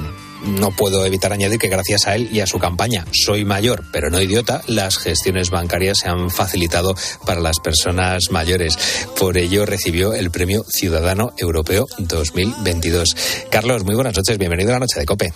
no 0.49 0.71
puedo 0.71 1.05
evitar 1.05 1.33
añadir 1.33 1.59
que 1.59 1.69
gracias 1.69 2.07
a 2.07 2.15
él 2.15 2.29
y 2.33 2.41
a 2.41 2.47
su 2.47 2.59
campaña 2.59 3.05
Soy 3.13 3.45
mayor, 3.45 3.85
pero 3.93 4.11
no 4.11 4.21
idiota, 4.21 4.63
las 4.67 4.99
gestiones 4.99 5.51
bancarias 5.51 5.99
se 5.99 6.09
han 6.09 6.31
facilitado 6.31 6.95
para 7.27 7.41
las 7.41 7.61
personas 7.61 8.31
mayores. 8.31 8.79
Por 9.19 9.37
ello 9.37 9.67
recibió 9.67 10.15
el 10.15 10.31
Premio 10.31 10.65
Ciudadano 10.65 11.33
Europeo 11.37 11.87
2022. 11.99 13.17
Carlos, 13.51 13.85
muy 13.85 13.95
buenas 13.95 14.17
noches, 14.17 14.39
bienvenido 14.39 14.71
a 14.71 14.75
la 14.75 14.81
noche 14.81 15.01
de 15.01 15.07
Cope. 15.07 15.33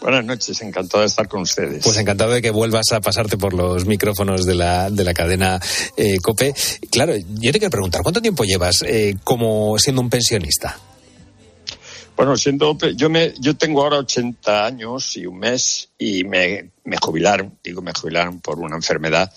Buenas 0.00 0.24
noches, 0.26 0.60
encantado 0.60 1.00
de 1.00 1.06
estar 1.06 1.26
con 1.28 1.40
ustedes. 1.40 1.82
Pues 1.82 1.96
encantado 1.96 2.32
de 2.32 2.42
que 2.42 2.50
vuelvas 2.50 2.92
a 2.92 3.00
pasarte 3.00 3.38
por 3.38 3.54
los 3.54 3.86
micrófonos 3.86 4.44
de 4.44 4.54
la, 4.54 4.90
de 4.90 5.02
la 5.02 5.14
cadena 5.14 5.58
eh, 5.96 6.18
COPE. 6.18 6.54
Claro, 6.90 7.16
yo 7.16 7.52
te 7.52 7.58
quiero 7.58 7.70
preguntar, 7.70 8.02
¿cuánto 8.02 8.20
tiempo 8.20 8.44
llevas 8.44 8.82
eh, 8.82 9.16
como 9.24 9.78
siendo 9.78 10.02
un 10.02 10.10
pensionista? 10.10 10.78
Bueno, 12.16 12.36
siendo 12.36 12.78
yo 12.94 13.10
me 13.10 13.34
yo 13.40 13.56
tengo 13.56 13.82
ahora 13.82 13.98
80 13.98 14.66
años 14.66 15.16
y 15.16 15.26
un 15.26 15.38
mes 15.38 15.88
y 15.98 16.22
me, 16.22 16.70
me 16.84 16.96
jubilaron, 16.96 17.58
digo 17.62 17.82
me 17.82 17.92
jubilaron 17.92 18.40
por 18.40 18.60
una 18.60 18.76
enfermedad 18.76 19.32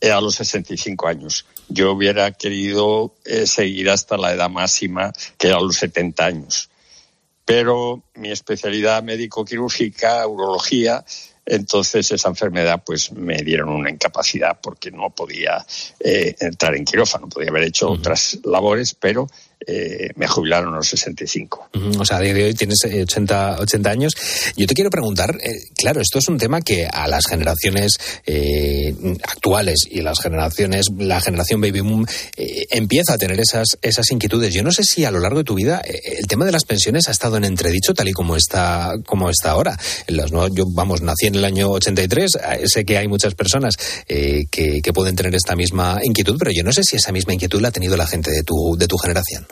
eh, 0.00 0.10
a 0.10 0.20
los 0.20 0.34
65 0.36 1.06
años. 1.06 1.46
Yo 1.68 1.92
hubiera 1.92 2.32
querido 2.32 3.14
eh, 3.24 3.46
seguir 3.46 3.90
hasta 3.90 4.16
la 4.16 4.32
edad 4.32 4.50
máxima, 4.50 5.12
que 5.36 5.48
era 5.48 5.58
a 5.58 5.60
los 5.60 5.76
70 5.76 6.24
años. 6.24 6.70
Pero 7.44 8.02
mi 8.14 8.30
especialidad 8.30 9.02
médico-quirúrgica, 9.02 10.26
urología, 10.26 11.04
entonces 11.46 12.12
esa 12.12 12.28
enfermedad 12.28 12.82
pues 12.84 13.10
me 13.10 13.38
dieron 13.38 13.70
una 13.70 13.90
incapacidad 13.90 14.60
porque 14.62 14.90
no 14.90 15.10
podía 15.10 15.64
eh, 15.98 16.36
entrar 16.40 16.76
en 16.76 16.84
quirófano, 16.84 17.28
podía 17.28 17.50
haber 17.50 17.64
hecho 17.64 17.90
otras 17.90 18.38
labores, 18.44 18.94
pero 18.94 19.28
eh, 19.66 20.10
me 20.14 20.28
jubilaron 20.28 20.72
a 20.72 20.76
los 20.76 20.88
65. 20.88 21.70
O 21.98 22.04
sea, 22.04 22.18
a 22.18 22.20
día 22.20 22.32
de 22.32 22.44
hoy 22.44 22.54
tienes 22.54 22.78
80, 22.84 23.56
eh, 23.56 23.60
80 23.60 23.90
años. 23.90 24.12
Yo 24.56 24.66
te 24.66 24.74
quiero 24.74 24.88
preguntar, 24.88 25.36
eh, 25.42 25.50
claro, 25.76 26.00
esto 26.00 26.20
es 26.20 26.28
un 26.28 26.38
tema 26.38 26.60
que 26.60 26.86
a 26.86 27.08
las 27.08 27.26
generaciones 27.28 27.92
actuales 29.22 29.80
y 29.90 30.00
las 30.00 30.20
generaciones, 30.20 30.86
la 30.96 31.20
generación 31.20 31.60
baby 31.60 31.80
boom, 31.80 32.06
empieza 32.70 33.14
a 33.14 33.18
tener 33.18 33.40
esas, 33.40 33.78
esas 33.82 34.10
inquietudes. 34.10 34.54
Yo 34.54 34.62
no 34.62 34.70
sé 34.70 34.84
si 34.84 35.04
a 35.04 35.10
lo 35.10 35.18
largo 35.18 35.38
de 35.38 35.44
tu 35.44 35.54
vida 35.54 35.80
el 35.80 36.26
tema 36.26 36.44
de 36.44 36.52
las 36.52 36.64
pensiones 36.64 37.08
ha 37.08 37.10
estado 37.10 37.36
en 37.36 37.44
entredicho 37.44 37.94
tal 37.94 38.08
y 38.08 38.12
como 38.12 38.36
está, 38.36 38.94
como 39.06 39.28
está 39.28 39.50
ahora. 39.50 39.76
yo, 40.08 40.64
vamos, 40.74 41.02
nací 41.02 41.26
en 41.26 41.34
el 41.34 41.44
año 41.44 41.70
83, 41.70 42.30
sé 42.64 42.84
que 42.84 42.98
hay 42.98 43.08
muchas 43.08 43.34
personas 43.34 43.74
que, 44.06 44.46
que 44.50 44.92
pueden 44.92 45.16
tener 45.16 45.34
esta 45.34 45.56
misma 45.56 45.98
inquietud, 46.02 46.36
pero 46.38 46.52
yo 46.52 46.62
no 46.62 46.72
sé 46.72 46.82
si 46.84 46.96
esa 46.96 47.12
misma 47.12 47.34
inquietud 47.34 47.60
la 47.60 47.68
ha 47.68 47.72
tenido 47.72 47.96
la 47.96 48.06
gente 48.06 48.30
de 48.30 48.42
tu, 48.42 48.76
de 48.78 48.86
tu 48.86 48.96
generación. 48.96 49.47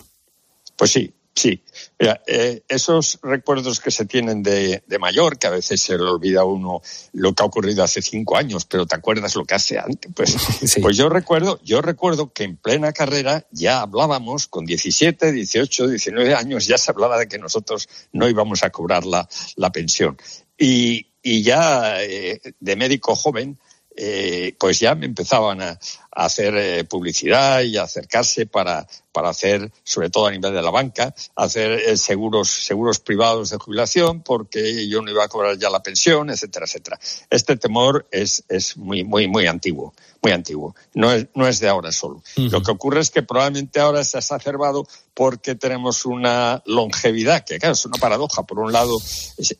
Pues 0.77 0.93
sí, 0.93 1.13
sí. 1.35 1.63
Mira, 1.99 2.23
eh, 2.27 2.63
esos 2.69 3.19
recuerdos 3.23 3.81
que 3.81 3.91
se 3.91 4.05
tienen 4.05 4.43
de, 4.43 4.83
mayor, 5.01 5.39
que 5.39 5.47
a 5.47 5.51
veces 5.51 5.81
se 5.81 5.97
le 5.97 6.05
olvida 6.05 6.41
a 6.41 6.45
uno 6.45 6.83
lo 7.13 7.35
que 7.35 7.43
ha 7.43 7.47
ocurrido 7.47 7.83
hace 7.83 8.03
cinco 8.03 8.37
años, 8.37 8.65
pero 8.67 8.87
te 8.87 8.97
acuerdas 8.97 9.35
lo 9.35 9.45
que 9.45 9.55
hace 9.55 9.79
antes. 9.79 10.11
Pues, 10.15 10.37
pues 10.83 10.97
yo 10.97 11.09
recuerdo, 11.09 11.61
yo 11.63 11.81
recuerdo 11.83 12.33
que 12.33 12.45
en 12.45 12.57
plena 12.57 12.93
carrera 12.93 13.47
ya 13.51 13.81
hablábamos 13.81 14.47
con 14.47 14.65
17, 14.65 15.33
18, 15.33 15.89
19 15.89 16.35
años, 16.35 16.67
ya 16.67 16.79
se 16.79 16.91
hablaba 16.91 17.19
de 17.19 17.29
que 17.29 17.39
nosotros 17.39 17.89
no 18.13 18.29
íbamos 18.29 18.63
a 18.63 18.71
cobrar 18.71 19.05
la, 19.05 19.29
la 19.57 19.73
pensión. 19.73 20.17
Y, 20.59 21.09
y 21.23 21.43
ya 21.43 22.03
eh, 22.03 22.41
de 22.61 22.77
médico 22.77 23.15
joven, 23.15 23.59
eh, 23.97 24.55
pues 24.61 24.79
ya 24.79 24.95
me 24.95 25.07
empezaban 25.07 25.63
a, 25.63 25.79
hacer 26.17 26.87
publicidad 26.89 27.63
y 27.63 27.77
acercarse 27.77 28.47
para, 28.47 28.87
para 29.17 29.31
hacer, 29.31 29.73
sobre 29.83 30.11
todo 30.11 30.27
a 30.27 30.31
nivel 30.31 30.53
de 30.53 30.61
la 30.61 30.71
banca, 30.71 31.15
hacer 31.37 31.73
eh, 31.73 31.97
seguros, 31.97 32.51
seguros 32.51 33.01
privados 33.01 33.49
de 33.49 33.57
jubilación 33.57 34.23
porque 34.23 34.87
yo 34.89 35.01
no 35.01 35.11
iba 35.11 35.25
a 35.25 35.29
cobrar 35.29 35.57
ya 35.57 35.71
la 35.71 35.83
pensión, 35.83 36.29
etcétera, 36.29 36.67
etcétera. 36.67 37.01
Este 37.31 37.57
temor 37.57 38.07
es, 38.11 38.45
es 38.51 38.77
muy, 38.77 39.05
muy, 39.05 39.27
muy 39.27 39.47
antiguo, 39.47 39.95
muy 40.23 40.33
antiguo. 40.33 40.75
No 40.93 41.11
es, 41.13 41.29
no 41.35 41.49
es 41.49 41.61
de 41.61 41.69
ahora 41.69 41.93
solo. 41.93 42.23
Lo 42.37 42.63
que 42.63 42.71
ocurre 42.71 43.01
es 43.01 43.09
que 43.09 43.23
probablemente 43.23 43.81
ahora 43.81 44.05
se 44.05 44.19
ha 44.19 44.21
exacerbado 44.21 44.87
porque 45.15 45.55
tenemos 45.55 46.05
una 46.05 46.63
longevidad, 46.67 47.43
que 47.43 47.59
claro, 47.59 47.73
es 47.73 47.87
una 47.87 47.97
paradoja. 47.99 48.43
Por 48.43 48.59
un 48.59 48.71
lado 48.71 48.99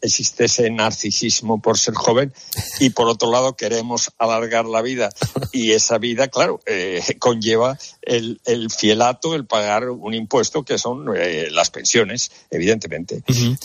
existe 0.03 0.45
ese 0.45 0.69
narcisismo 0.69 1.63
por 1.63 1.79
ser 1.79 1.95
joven 1.95 2.35
y 2.79 2.91
por 2.91 3.09
otro 3.09 3.33
lado 3.33 3.57
queremos 3.57 4.11
alargar 4.19 4.67
la 4.67 4.83
vida 4.83 5.09
y 5.51 5.73
esa 5.73 5.97
vida, 5.97 6.29
claro, 6.29 6.46
eh, 6.67 7.03
conlleva 7.19 7.79
el, 8.03 8.41
el 8.45 8.71
fielato, 8.71 9.35
el 9.35 9.47
pagar 9.47 9.89
un 9.89 10.15
impuesto 10.15 10.65
que 10.65 10.79
son 10.79 11.07
eh, 11.17 11.49
las 11.51 11.71
pensiones, 11.71 12.31
evidentemente. 12.51 13.23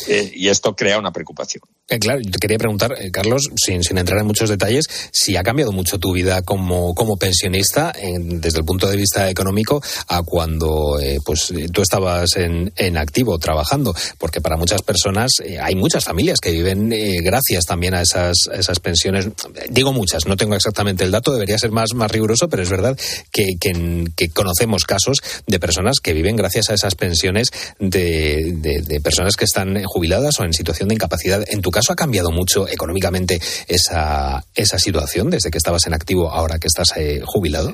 Eh, 0.08 0.32
y 0.34 0.50
esto 0.50 0.76
crea 0.76 1.00
una 1.00 1.12
preocupación. 1.12 1.64
Eh, 1.92 2.00
claro, 2.00 2.22
te 2.22 2.40
quería 2.40 2.58
preguntar, 2.58 2.96
Carlos, 3.12 3.50
sin, 3.56 3.82
entrar 3.98 4.20
en 4.20 4.26
muchos 4.26 4.50
detalles, 4.50 4.86
si 5.12 5.36
ha 5.36 5.44
cambiado 5.44 5.72
mucho 5.72 6.00
tu 6.00 6.14
vida 6.14 6.42
como, 6.42 6.96
como 6.96 7.18
pensionista 7.18 7.94
desde 8.18 8.60
el 8.60 8.66
punto 8.66 8.88
de 8.88 8.96
vista 8.96 9.30
económico 9.30 9.82
a 10.08 10.24
cuando 10.24 10.98
pues 11.26 11.54
tú 11.74 11.82
estabas 11.82 12.38
en, 12.38 12.72
en, 12.78 12.98
activo 12.98 13.38
trabajando, 13.38 13.94
porque 14.18 14.42
para 14.42 14.56
muchas 14.56 14.82
personas 14.82 15.32
hay 15.62 15.76
muchas 15.76 16.06
familias 16.06 16.40
que 16.40 16.52
viven 16.52 16.90
gracias 17.24 17.66
también 17.66 17.94
a 17.94 18.02
esas, 18.02 18.50
esas 18.54 18.80
pensiones. 18.80 19.28
Digo 19.70 19.94
muchas, 19.94 20.26
no 20.26 20.38
tengo 20.38 20.56
exactamente 20.56 21.04
el 21.04 21.12
dato, 21.12 21.34
debería 21.34 21.58
ser 21.58 21.72
más, 21.72 21.94
más 21.94 22.12
riguroso, 22.12 22.48
pero 22.48 22.64
es 22.64 22.70
verdad 22.70 22.98
que, 23.32 23.56
que, 23.60 24.30
conocemos 24.30 24.86
casos 24.86 25.18
de 25.48 25.60
personas 25.60 26.00
que 26.02 26.14
viven 26.14 26.36
gracias 26.36 26.70
a 26.70 26.74
esas 26.74 26.96
pensiones 26.96 27.50
de, 27.80 29.02
personas 29.04 29.36
que 29.36 29.46
están 29.46 29.84
jubiladas 29.84 30.40
o 30.40 30.46
en 30.46 30.54
situación 30.54 30.90
de 30.90 30.96
incapacidad. 30.96 31.44
¿En 31.48 31.62
tu 31.62 31.72
caso 31.72 31.81
ha 31.90 31.96
cambiado 31.96 32.32
mucho 32.32 32.68
económicamente 32.68 33.40
esa, 33.68 34.46
esa 34.56 34.78
situación 34.78 35.30
desde 35.30 35.50
que 35.50 35.58
estabas 35.58 35.86
en 35.88 35.94
activo 35.94 36.30
ahora 36.30 36.60
que 36.60 36.68
estás 36.68 36.96
eh, 36.98 37.22
jubilado? 37.26 37.74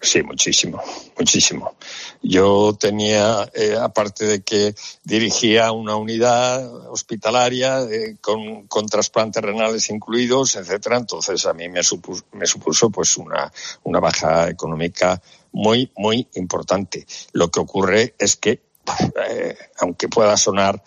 Sí, 0.00 0.22
muchísimo, 0.22 0.82
muchísimo. 1.18 1.76
Yo 2.22 2.76
tenía, 2.78 3.48
eh, 3.54 3.76
aparte 3.80 4.26
de 4.26 4.42
que 4.42 4.74
dirigía 5.02 5.72
una 5.72 5.96
unidad 5.96 6.90
hospitalaria 6.90 7.82
eh, 7.82 8.16
con, 8.20 8.68
trasplantes 8.86 9.42
renales 9.42 9.88
incluidos, 9.90 10.56
etcétera, 10.56 10.98
entonces 10.98 11.46
a 11.46 11.54
mí 11.54 11.68
me 11.68 11.82
supuso, 11.82 12.24
me 12.32 12.46
supuso 12.46 12.90
pues 12.90 13.16
una, 13.16 13.50
una 13.84 13.98
baja 13.98 14.48
económica 14.48 15.20
muy, 15.52 15.90
muy 15.96 16.28
importante. 16.34 17.06
Lo 17.32 17.50
que 17.50 17.60
ocurre 17.60 18.14
es 18.18 18.36
que, 18.36 18.60
aunque 19.78 20.08
pueda 20.08 20.36
sonar 20.36 20.82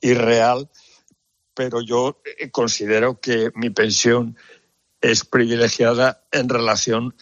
irreal, 0.00 0.68
pero 1.56 1.80
yo 1.80 2.20
eh, 2.38 2.50
considero 2.50 3.18
que 3.18 3.50
mi 3.54 3.70
pensión 3.70 4.36
es 5.00 5.24
privilegiada 5.24 6.22
en 6.30 6.48
relación 6.48 7.16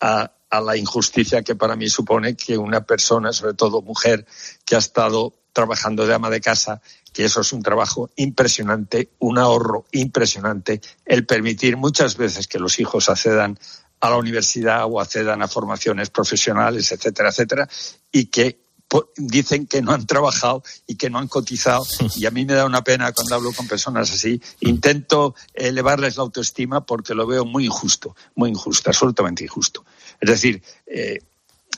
a, 0.00 0.32
a 0.48 0.60
la 0.60 0.76
injusticia 0.76 1.42
que 1.42 1.56
para 1.56 1.74
mí 1.76 1.88
supone 1.88 2.36
que 2.36 2.56
una 2.56 2.86
persona, 2.86 3.32
sobre 3.32 3.54
todo 3.54 3.82
mujer, 3.82 4.24
que 4.64 4.76
ha 4.76 4.78
estado 4.78 5.34
trabajando 5.52 6.06
de 6.06 6.14
ama 6.14 6.30
de 6.30 6.40
casa, 6.40 6.80
que 7.12 7.24
eso 7.24 7.40
es 7.40 7.52
un 7.52 7.62
trabajo 7.62 8.10
impresionante, 8.16 9.10
un 9.18 9.38
ahorro 9.38 9.86
impresionante, 9.92 10.80
el 11.04 11.26
permitir 11.26 11.76
muchas 11.76 12.16
veces 12.16 12.46
que 12.46 12.58
los 12.58 12.78
hijos 12.78 13.08
accedan 13.08 13.58
a 14.00 14.10
la 14.10 14.16
universidad 14.16 14.84
o 14.84 15.00
accedan 15.00 15.42
a 15.42 15.48
formaciones 15.48 16.10
profesionales, 16.10 16.92
etcétera, 16.92 17.30
etcétera, 17.30 17.68
y 18.12 18.26
que 18.26 18.63
dicen 19.16 19.66
que 19.66 19.82
no 19.82 19.92
han 19.92 20.06
trabajado 20.06 20.62
y 20.86 20.96
que 20.96 21.10
no 21.10 21.18
han 21.18 21.28
cotizado 21.28 21.84
y 22.16 22.26
a 22.26 22.30
mí 22.30 22.44
me 22.44 22.54
da 22.54 22.64
una 22.64 22.84
pena 22.84 23.12
cuando 23.12 23.34
hablo 23.34 23.52
con 23.52 23.66
personas 23.66 24.10
así. 24.10 24.40
Intento 24.60 25.34
elevarles 25.52 26.16
la 26.16 26.22
autoestima 26.22 26.84
porque 26.84 27.14
lo 27.14 27.26
veo 27.26 27.44
muy 27.44 27.66
injusto, 27.66 28.14
muy 28.34 28.50
injusto, 28.50 28.90
absolutamente 28.90 29.44
injusto. 29.44 29.84
Es 30.20 30.30
decir, 30.30 30.62
eh, 30.86 31.18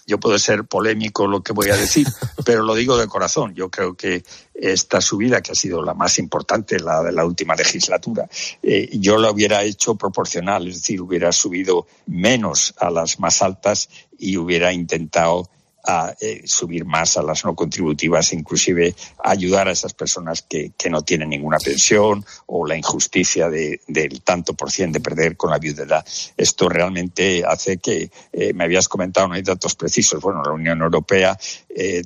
yo 0.07 0.21
puedo 0.21 0.39
ser 0.39 0.65
polémico 0.65 1.27
lo 1.27 1.43
que 1.43 1.53
voy 1.53 1.69
a 1.71 1.77
decir, 1.77 2.07
pero 2.45 2.63
lo 2.63 2.75
digo 2.75 2.97
de 2.97 3.09
corazón. 3.09 3.55
Yo 3.55 3.71
creo 3.71 3.95
que 3.95 4.25
esta 4.55 5.01
subida, 5.01 5.41
que 5.41 5.53
ha 5.53 5.57
sido 5.57 5.83
la 5.83 5.95
más 5.95 6.19
importante, 6.19 6.79
la 6.79 7.03
de 7.03 7.13
la 7.13 7.25
última 7.25 7.55
legislatura, 7.55 8.29
eh, 8.63 8.89
yo 8.93 9.19
la 9.19 9.31
hubiera 9.31 9.65
hecho 9.65 9.97
proporcional, 9.97 10.69
es 10.69 10.77
decir, 10.77 11.01
hubiera 11.01 11.33
subido 11.33 11.87
menos 12.07 12.75
a 12.79 12.91
las 12.91 13.19
más 13.19 13.43
altas 13.43 13.89
y 14.19 14.37
hubiera 14.37 14.73
intentado 14.73 15.51
a 15.87 16.15
eh, 16.21 16.43
subir 16.45 16.85
más 16.85 17.17
a 17.17 17.23
las 17.23 17.45
no 17.45 17.55
contributivas, 17.55 18.33
inclusive 18.33 18.95
ayudar 19.23 19.69
a 19.69 19.73
esas 19.73 19.95
personas 19.95 20.43
que, 20.43 20.73
que 20.77 20.91
no 20.91 21.03
tienen 21.03 21.31
ninguna 21.31 21.59
pensión 21.59 22.25
o 22.47 22.67
la 22.67 22.77
injusticia 22.77 23.49
de, 23.49 23.81
del 23.87 24.23
tanto 24.23 24.55
por 24.55 24.71
cien 24.71 24.93
de 24.93 25.01
perder 25.01 25.37
con 25.37 25.51
la 25.51 25.59
viudedad. 25.59 26.05
Esto 26.37 26.69
realmente 26.69 27.45
hace 27.47 27.79
que, 27.79 28.11
eh, 28.33 28.53
me 28.53 28.65
habías 28.65 28.89
comentado, 28.89 29.29
no 29.29 29.35
hay 29.35 29.43
datos 29.43 29.75
precisos, 29.75 30.21
bueno, 30.21 30.43
la 30.43 30.53
Unión 30.53 30.81
Europea 30.81 31.39
eh, 31.69 32.03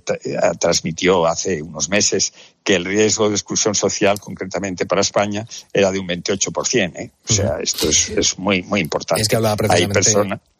transmitió 0.59 1.27
hace 1.27 1.63
unos 1.63 1.89
meses 1.89 2.33
que 2.65 2.75
el 2.75 2.85
riesgo 2.85 3.29
de 3.29 3.35
exclusión 3.35 3.75
social, 3.75 4.21
concretamente 4.21 4.87
para 4.87 5.01
España, 5.01 5.47
era 5.73 5.91
de 5.91 5.99
un 5.99 6.07
28%. 6.09 6.97
¿eh? 6.97 7.11
O 7.29 7.33
sea, 7.33 7.59
esto 7.63 7.89
es, 7.89 8.11
es, 8.11 8.39
muy, 8.39 8.63
muy 8.63 8.81
importante. 8.81 9.23
Es 9.23 9.29
que 9.29 9.37
hablaba 9.37 9.57
precisamente 9.57 10.01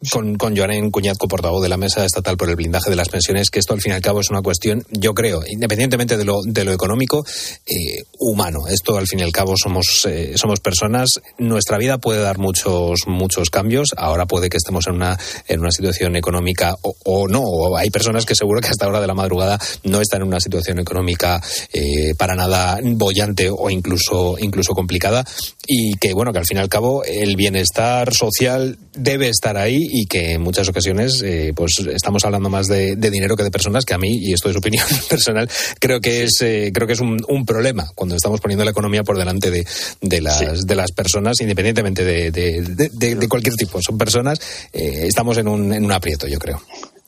con, 0.09 0.35
con 0.35 0.57
Joanen 0.57 0.89
Cuñat, 0.89 1.17
portavoz 1.17 1.61
de 1.61 1.69
la 1.69 1.77
Mesa 1.77 2.03
Estatal 2.03 2.37
por 2.37 2.49
el 2.49 2.55
Blindaje 2.55 2.89
de 2.89 2.95
las 2.95 3.09
Pensiones, 3.09 3.49
que 3.49 3.59
esto 3.59 3.73
al 3.73 3.81
fin 3.81 3.91
y 3.91 3.95
al 3.95 4.01
cabo 4.01 4.19
es 4.19 4.29
una 4.29 4.41
cuestión, 4.41 4.83
yo 4.89 5.13
creo, 5.13 5.41
independientemente 5.47 6.17
de 6.17 6.25
lo, 6.25 6.41
de 6.43 6.65
lo 6.65 6.71
económico, 6.71 7.23
eh, 7.67 8.03
humano. 8.19 8.67
Esto 8.67 8.97
al 8.97 9.07
fin 9.07 9.19
y 9.19 9.23
al 9.23 9.31
cabo 9.31 9.53
somos, 9.61 10.05
eh, 10.09 10.33
somos 10.35 10.59
personas. 10.59 11.09
Nuestra 11.37 11.77
vida 11.77 11.99
puede 11.99 12.21
dar 12.21 12.39
muchos, 12.39 13.01
muchos 13.05 13.49
cambios. 13.49 13.89
Ahora 13.95 14.25
puede 14.25 14.49
que 14.49 14.57
estemos 14.57 14.87
en 14.87 14.95
una, 14.95 15.19
en 15.47 15.59
una 15.59 15.71
situación 15.71 16.15
económica 16.15 16.75
o, 16.81 16.95
o 17.05 17.27
no. 17.27 17.41
O 17.43 17.77
hay 17.77 17.89
personas 17.89 18.25
que 18.25 18.35
seguro 18.35 18.59
que 18.59 18.69
hasta 18.69 18.87
hora 18.87 19.01
de 19.01 19.07
la 19.07 19.13
madrugada 19.13 19.59
no 19.83 20.01
están 20.01 20.21
en 20.21 20.27
una 20.27 20.39
situación 20.39 20.79
económica 20.79 21.41
eh, 21.73 21.90
para 22.17 22.35
nada 22.35 22.79
bollante 22.83 23.49
o 23.49 23.69
incluso, 23.69 24.37
incluso 24.39 24.73
complicada 24.73 25.25
y 25.67 25.93
que, 25.95 26.13
bueno, 26.13 26.33
que 26.33 26.39
al 26.39 26.45
fin 26.45 26.57
y 26.57 26.61
al 26.61 26.69
cabo 26.69 27.03
el 27.03 27.35
bienestar 27.35 28.13
social 28.13 28.77
debe 28.93 29.29
estar 29.29 29.57
ahí 29.57 29.87
y 29.89 30.05
que 30.05 30.33
en 30.33 30.41
muchas 30.41 30.67
ocasiones 30.67 31.21
eh, 31.23 31.53
pues 31.55 31.73
estamos 31.93 32.25
hablando 32.25 32.49
más 32.49 32.67
de, 32.67 32.95
de, 32.95 33.09
dinero 33.09 33.35
que 33.35 33.43
de 33.43 33.51
personas 33.51 33.85
que 33.85 33.93
a 33.93 33.97
mí, 33.97 34.17
y 34.21 34.33
esto 34.33 34.49
es 34.49 34.55
opinión 34.55 34.85
personal, 35.09 35.49
creo 35.79 36.01
que 36.01 36.23
es, 36.23 36.41
eh, 36.41 36.71
creo 36.73 36.87
que 36.87 36.93
es 36.93 36.99
un, 36.99 37.23
un, 37.27 37.45
problema 37.45 37.89
cuando 37.95 38.15
estamos 38.15 38.39
poniendo 38.39 38.63
la 38.63 38.71
economía 38.71 39.03
por 39.03 39.17
delante 39.17 39.51
de, 39.51 39.65
de, 40.01 40.21
las, 40.21 40.39
sí. 40.39 40.45
de 40.65 40.75
las 40.75 40.91
personas, 40.91 41.39
independientemente 41.41 42.03
de, 42.03 42.31
de 42.31 43.29
cualquier 43.29 43.55
tipo. 43.55 43.79
Son 43.81 43.97
personas, 43.97 44.39
eh, 44.73 45.05
estamos 45.07 45.37
en 45.37 45.47
un, 45.47 45.73
en 45.73 45.85
un 45.85 45.91
aprieto, 45.91 46.27
yo 46.27 46.39
creo. 46.39 46.61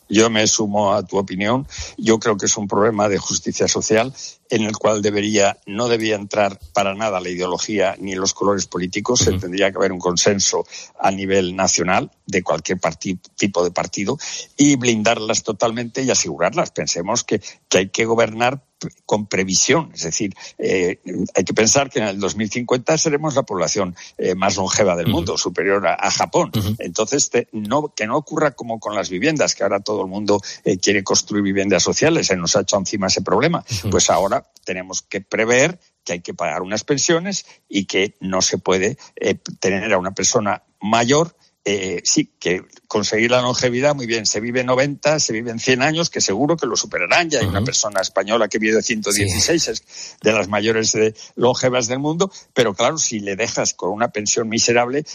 Yo 0.10 0.30
me 0.30 0.46
sumo 0.48 0.94
a 0.94 1.04
tu 1.04 1.18
opinión. 1.18 1.68
Yo 1.98 2.20
creo 2.20 2.38
que 2.38 2.46
es 2.46 2.58
un 2.58 2.68
problema 2.68 3.10
de 3.10 3.18
justicia 3.18 3.68
social 3.68 4.14
en 4.54 4.62
el 4.64 4.78
cual 4.78 5.02
debería, 5.02 5.58
no 5.66 5.88
debía 5.88 6.16
entrar 6.16 6.60
para 6.74 6.94
nada 6.94 7.20
la 7.20 7.30
ideología 7.30 7.96
ni 8.00 8.14
los 8.14 8.36
colores 8.36 8.68
políticos. 8.68 9.22
Uh 9.22 9.24
-huh. 9.24 9.34
Se 9.34 9.40
tendría 9.40 9.72
que 9.72 9.78
haber 9.78 9.92
un 9.92 10.00
consenso 10.00 10.64
a 11.00 11.10
nivel 11.10 11.56
nacional 11.56 12.12
de 12.28 12.44
cualquier 12.44 12.80
tipo 13.36 13.64
de 13.64 13.72
partido 13.72 14.18
y 14.56 14.76
blindarlas 14.76 15.42
totalmente 15.42 16.04
y 16.04 16.12
asegurarlas. 16.12 16.70
Pensemos 16.70 17.24
que, 17.24 17.42
que 17.68 17.78
hay 17.80 17.90
que 17.90 18.06
gobernar 18.06 18.62
con 19.06 19.28
previsión. 19.28 19.92
Es 19.94 20.04
decir, 20.04 20.34
eh, 20.58 21.00
hay 21.36 21.44
que 21.44 21.54
pensar 21.54 21.90
que 21.90 22.00
en 22.00 22.06
el 22.06 22.20
2050 22.20 22.98
seremos 22.98 23.36
la 23.36 23.44
población 23.44 23.96
eh, 24.18 24.36
más 24.36 24.58
longeva 24.58 24.96
del 24.96 25.08
uh 25.08 25.10
-huh. 25.10 25.14
mundo, 25.14 25.38
superior 25.38 25.88
a, 25.88 25.96
a 25.96 26.12
Japón. 26.12 26.52
Uh 26.54 26.60
-huh. 26.60 26.76
Entonces, 26.80 27.30
te, 27.30 27.48
no, 27.52 27.94
que 27.96 28.08
no 28.08 28.18
ocurra 28.18 28.52
como 28.52 28.80
con 28.80 28.96
las 28.96 29.10
viviendas, 29.10 29.56
que 29.56 29.64
ahora 29.64 29.80
todo 29.80 30.02
el 30.02 30.08
mundo 30.08 30.42
eh, 30.64 30.78
quiere 30.78 31.04
construir 31.04 31.44
viviendas 31.44 31.84
sociales, 31.84 32.28
se 32.28 32.36
nos 32.36 32.56
ha 32.56 32.62
hecho 32.62 32.78
encima 32.78 33.08
ese 33.08 33.22
problema. 33.22 33.64
Pues 33.90 34.10
ahora 34.10 34.43
tenemos 34.64 35.02
que 35.02 35.22
prever 35.22 35.80
que 36.04 36.14
hay 36.14 36.22
que 36.22 36.34
pagar 36.34 36.62
unas 36.62 36.84
pensiones 36.84 37.46
y 37.70 37.86
que 37.86 38.16
no 38.20 38.42
se 38.42 38.58
puede 38.58 38.98
eh, 39.16 39.36
tener 39.60 39.94
a 39.94 39.98
una 39.98 40.14
persona 40.14 40.64
mayor 40.82 41.36
eh, 41.66 42.02
sí, 42.04 42.34
que 42.40 42.66
conseguir 42.88 43.32
la 43.32 43.42
longevidad, 43.42 43.96
muy 43.96 44.06
bien, 44.06 44.26
se 44.26 44.42
vive 44.42 44.66
90, 44.66 45.20
se 45.22 45.32
viven 45.32 45.60
100 45.60 45.82
años, 45.82 46.10
que 46.10 46.20
seguro 46.20 46.58
que 46.58 46.68
lo 46.68 46.76
superarán. 46.76 47.30
Ya 47.30 47.40
hay 47.40 47.46
uh 47.46 47.48
-huh. 47.48 47.52
una 47.52 47.64
persona 47.64 48.02
española 48.02 48.50
que 48.50 48.60
vive 48.60 48.82
116, 48.82 49.64
sí. 49.64 49.72
es 49.72 50.18
de 50.22 50.34
las 50.34 50.50
mayores 50.50 50.92
de 50.92 51.16
longevas 51.36 51.88
del 51.88 52.00
mundo, 52.00 52.30
pero 52.54 52.74
claro, 52.74 52.98
si 52.98 53.22
le 53.22 53.38
dejas 53.38 53.74
con 53.74 53.92
una 53.92 54.10
pensión 54.10 54.50
miserable, 54.50 55.06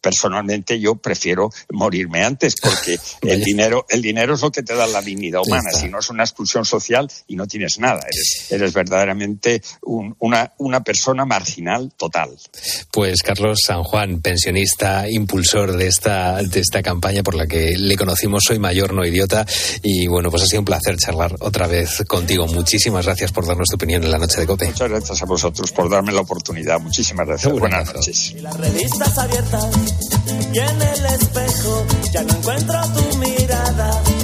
personalmente 0.00 0.78
yo 0.78 0.96
prefiero 0.96 1.50
morirme 1.70 2.24
antes 2.24 2.54
porque 2.60 2.98
el 3.22 3.42
dinero 3.42 3.86
el 3.88 4.02
dinero 4.02 4.34
es 4.34 4.42
lo 4.42 4.50
que 4.50 4.62
te 4.62 4.74
da 4.74 4.86
la 4.86 5.02
dignidad 5.02 5.42
humana. 5.44 5.70
si 5.72 5.88
no 5.88 5.98
es 5.98 6.10
una 6.10 6.24
exclusión 6.24 6.64
social 6.64 7.10
y 7.26 7.36
no 7.36 7.46
tienes 7.46 7.78
nada 7.78 8.00
eres, 8.10 8.46
eres 8.50 8.72
verdaderamente 8.72 9.62
un, 9.82 10.14
una, 10.18 10.52
una 10.58 10.82
persona 10.82 11.24
marginal 11.24 11.92
total. 11.96 12.36
Pues 12.90 13.22
Carlos 13.22 13.60
San 13.64 13.82
Juan 13.82 14.20
pensionista 14.20 15.08
impulsor 15.08 15.76
de 15.76 15.88
esta 15.88 16.42
de 16.42 16.60
esta 16.60 16.82
campaña 16.82 17.22
por 17.22 17.34
la 17.34 17.46
que 17.46 17.76
le 17.76 17.96
conocimos 17.96 18.44
soy 18.46 18.58
mayor 18.58 18.92
no 18.92 19.04
idiota 19.04 19.46
y 19.82 20.06
bueno 20.06 20.30
pues 20.30 20.44
ha 20.44 20.46
sido 20.46 20.60
un 20.60 20.66
placer 20.66 20.96
charlar 20.96 21.36
otra 21.40 21.66
vez 21.66 22.04
contigo. 22.08 22.46
Muchísimas 22.46 23.06
gracias 23.06 23.32
por 23.32 23.46
darnos 23.46 23.68
tu 23.68 23.76
opinión 23.76 24.04
en 24.04 24.10
la 24.10 24.18
noche 24.18 24.40
de 24.40 24.46
COPE. 24.46 24.66
Muchas 24.66 24.88
gracias 24.88 25.22
a 25.22 25.26
vosotros 25.26 25.72
por 25.72 25.90
darme 25.90 26.12
la 26.12 26.20
oportunidad. 26.20 26.80
Muchísimas 26.80 27.26
gracias. 27.26 27.52
Buenas 27.52 27.94
noches. 27.94 28.30
Y 28.30 28.40
las 28.40 28.56
revistas 28.56 29.18
abiertas 29.18 29.85
y 30.52 30.58
en 30.58 30.82
el 30.82 31.06
espejo 31.06 31.84
ya 32.12 32.22
no 32.22 32.34
encuentro 32.34 32.80
tu 32.94 33.16
mirada. 33.18 34.15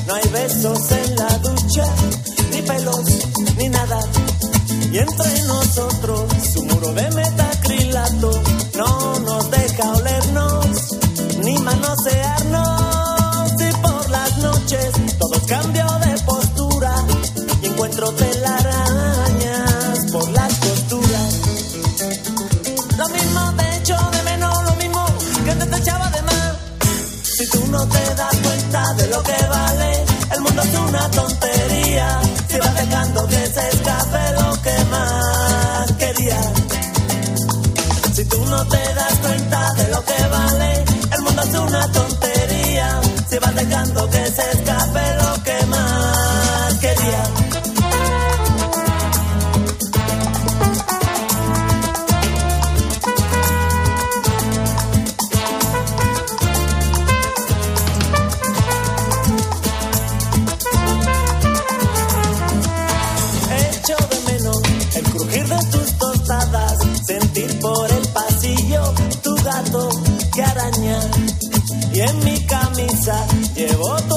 y 71.95 72.01
en 72.01 72.25
mi 72.25 72.39
camisa 72.41 73.27
llevo 73.55 73.97
tu 74.09 74.17